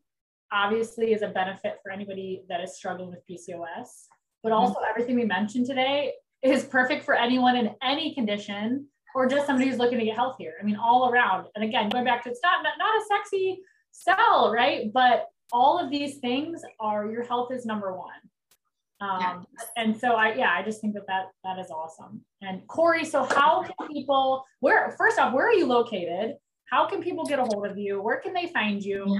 obviously 0.53 1.13
is 1.13 1.21
a 1.21 1.27
benefit 1.27 1.77
for 1.83 1.91
anybody 1.91 2.43
that 2.49 2.61
is 2.61 2.75
struggling 2.75 3.09
with 3.09 3.19
PCOS, 3.29 4.05
but 4.43 4.51
also 4.51 4.75
mm-hmm. 4.75 4.89
everything 4.89 5.15
we 5.15 5.25
mentioned 5.25 5.65
today 5.65 6.13
is 6.43 6.63
perfect 6.63 7.05
for 7.05 7.13
anyone 7.13 7.55
in 7.55 7.75
any 7.81 8.13
condition 8.13 8.87
or 9.13 9.27
just 9.27 9.45
somebody 9.45 9.69
who's 9.69 9.77
looking 9.77 9.99
to 9.99 10.05
get 10.05 10.15
healthier. 10.15 10.53
I 10.59 10.63
mean, 10.63 10.75
all 10.77 11.09
around. 11.09 11.47
And 11.55 11.63
again, 11.63 11.89
going 11.89 12.05
back 12.05 12.23
to 12.23 12.29
it's 12.29 12.39
not, 12.41 12.63
not 12.63 12.95
a 12.95 13.05
sexy 13.07 13.59
sell, 13.91 14.51
right? 14.53 14.91
But 14.93 15.27
all 15.51 15.77
of 15.77 15.91
these 15.91 16.17
things 16.17 16.61
are 16.79 17.11
your 17.11 17.23
health 17.23 17.51
is 17.51 17.65
number 17.65 17.95
one. 17.95 18.11
Um, 19.01 19.45
and 19.77 19.99
so 19.99 20.13
I, 20.13 20.35
yeah, 20.35 20.53
I 20.55 20.61
just 20.61 20.79
think 20.79 20.93
that, 20.93 21.07
that 21.07 21.25
that 21.43 21.57
is 21.59 21.71
awesome. 21.71 22.21
And 22.41 22.65
Cory, 22.67 23.03
so 23.03 23.23
how 23.23 23.63
can 23.63 23.87
people, 23.87 24.45
where, 24.59 24.95
first 24.97 25.19
off, 25.19 25.33
where 25.33 25.47
are 25.47 25.53
you 25.53 25.65
located? 25.65 26.35
How 26.69 26.87
can 26.87 27.01
people 27.01 27.25
get 27.25 27.39
a 27.39 27.43
hold 27.43 27.65
of 27.65 27.77
you? 27.77 28.01
Where 28.01 28.21
can 28.21 28.33
they 28.33 28.47
find 28.47 28.81
you? 28.81 29.19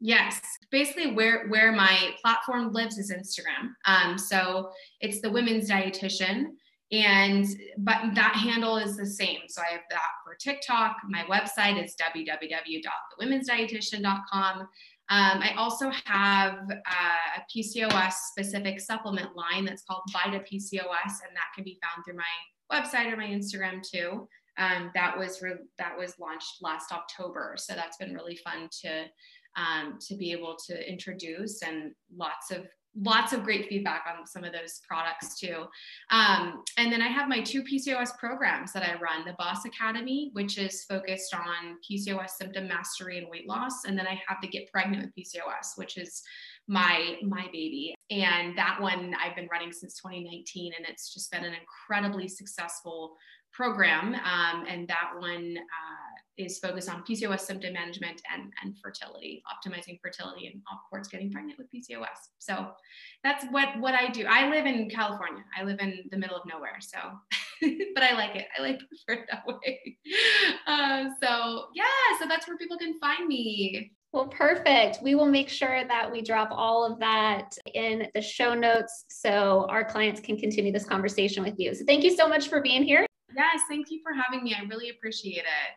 Yes, 0.00 0.40
basically 0.70 1.12
where 1.12 1.46
where 1.48 1.72
my 1.72 2.14
platform 2.20 2.72
lives 2.72 2.98
is 2.98 3.12
Instagram. 3.12 3.70
Um, 3.86 4.18
so 4.18 4.70
it's 5.00 5.20
the 5.20 5.30
women's 5.30 5.70
dietitian, 5.70 6.46
and 6.92 7.46
but 7.78 8.14
that 8.14 8.34
handle 8.34 8.76
is 8.76 8.96
the 8.96 9.06
same. 9.06 9.40
So 9.48 9.62
I 9.62 9.72
have 9.72 9.80
that 9.90 10.10
for 10.24 10.34
TikTok. 10.34 10.96
My 11.08 11.22
website 11.22 11.82
is 11.82 11.96
www.thewomensdietitian.com. 11.96 14.68
Um, 15.10 15.42
I 15.42 15.52
also 15.58 15.90
have 16.06 16.54
uh, 16.70 17.36
a 17.36 17.42
PCOS 17.54 18.12
specific 18.30 18.80
supplement 18.80 19.36
line 19.36 19.66
that's 19.66 19.84
called 19.84 20.00
Vita 20.12 20.40
PCOS, 20.40 21.20
and 21.26 21.34
that 21.34 21.52
can 21.54 21.62
be 21.62 21.78
found 21.82 22.02
through 22.04 22.16
my 22.16 22.24
website 22.72 23.12
or 23.12 23.16
my 23.16 23.26
Instagram 23.26 23.82
too. 23.82 24.26
Um, 24.56 24.92
that 24.94 25.18
was 25.18 25.42
re- 25.42 25.66
that 25.78 25.98
was 25.98 26.18
launched 26.18 26.62
last 26.62 26.92
October, 26.92 27.56
so 27.58 27.74
that's 27.74 27.96
been 27.96 28.14
really 28.14 28.36
fun 28.36 28.68
to 28.82 29.06
um, 29.56 29.98
to 30.00 30.16
be 30.16 30.32
able 30.32 30.56
to 30.66 30.90
introduce 30.90 31.62
and 31.62 31.92
lots 32.14 32.50
of 32.50 32.66
lots 32.96 33.32
of 33.32 33.42
great 33.42 33.68
feedback 33.68 34.04
on 34.06 34.24
some 34.24 34.44
of 34.44 34.52
those 34.52 34.80
products 34.86 35.38
too. 35.38 35.64
Um, 36.10 36.62
and 36.78 36.92
then 36.92 37.02
I 37.02 37.08
have 37.08 37.28
my 37.28 37.40
two 37.40 37.64
PCOS 37.64 38.16
programs 38.18 38.72
that 38.72 38.84
I 38.84 38.94
run 39.00 39.24
the 39.26 39.34
Boss 39.36 39.64
Academy, 39.64 40.30
which 40.32 40.58
is 40.58 40.84
focused 40.84 41.34
on 41.34 41.76
PCOS 41.90 42.30
symptom 42.38 42.68
mastery 42.68 43.18
and 43.18 43.28
weight 43.28 43.48
loss. 43.48 43.84
And 43.84 43.98
then 43.98 44.06
I 44.06 44.20
have 44.28 44.38
the 44.40 44.46
Get 44.46 44.70
Pregnant 44.70 45.02
with 45.02 45.26
PCOS, 45.26 45.76
which 45.76 45.96
is 45.96 46.22
my 46.66 47.16
my 47.22 47.46
baby 47.52 47.94
and 48.10 48.56
that 48.56 48.78
one 48.80 49.14
i've 49.22 49.36
been 49.36 49.48
running 49.52 49.70
since 49.70 50.00
2019 50.00 50.72
and 50.76 50.86
it's 50.88 51.12
just 51.12 51.30
been 51.30 51.44
an 51.44 51.52
incredibly 51.52 52.26
successful 52.26 53.16
program 53.52 54.14
um, 54.14 54.64
and 54.68 54.88
that 54.88 55.10
one 55.18 55.56
uh, 55.56 56.13
is 56.36 56.58
focused 56.58 56.88
on 56.88 57.04
PCOS 57.04 57.40
symptom 57.40 57.72
management 57.72 58.20
and, 58.32 58.52
and 58.62 58.76
fertility, 58.78 59.42
optimizing 59.46 59.98
fertility, 60.02 60.46
and 60.46 60.62
of 60.72 60.78
course, 60.90 61.08
getting 61.08 61.30
pregnant 61.30 61.58
with 61.58 61.68
PCOS. 61.72 62.30
So 62.38 62.72
that's 63.22 63.44
what, 63.50 63.78
what 63.80 63.94
I 63.94 64.08
do. 64.08 64.26
I 64.28 64.50
live 64.50 64.66
in 64.66 64.88
California. 64.90 65.42
I 65.58 65.64
live 65.64 65.78
in 65.80 66.04
the 66.10 66.16
middle 66.16 66.36
of 66.36 66.42
nowhere. 66.46 66.78
So, 66.80 66.98
but 67.94 68.02
I 68.02 68.14
like 68.14 68.36
it. 68.36 68.46
I 68.58 68.62
like 68.62 68.80
prefer 69.06 69.22
it 69.22 69.28
that 69.30 69.46
way. 69.46 69.98
Uh, 70.66 71.10
so 71.22 71.66
yeah, 71.74 71.84
so 72.18 72.26
that's 72.28 72.48
where 72.48 72.56
people 72.56 72.78
can 72.78 72.98
find 72.98 73.26
me. 73.26 73.92
Well, 74.12 74.28
perfect. 74.28 74.98
We 75.02 75.16
will 75.16 75.26
make 75.26 75.48
sure 75.48 75.84
that 75.88 76.10
we 76.10 76.22
drop 76.22 76.48
all 76.52 76.84
of 76.84 77.00
that 77.00 77.58
in 77.74 78.06
the 78.14 78.22
show 78.22 78.54
notes 78.54 79.06
so 79.08 79.66
our 79.68 79.84
clients 79.84 80.20
can 80.20 80.38
continue 80.38 80.72
this 80.72 80.84
conversation 80.84 81.42
with 81.42 81.54
you. 81.58 81.74
So 81.74 81.84
thank 81.84 82.04
you 82.04 82.14
so 82.14 82.28
much 82.28 82.48
for 82.48 82.60
being 82.60 82.84
here. 82.84 83.06
Yes, 83.36 83.62
thank 83.68 83.90
you 83.90 84.00
for 84.04 84.12
having 84.12 84.44
me. 84.44 84.54
I 84.56 84.62
really 84.66 84.90
appreciate 84.90 85.38
it. 85.38 85.72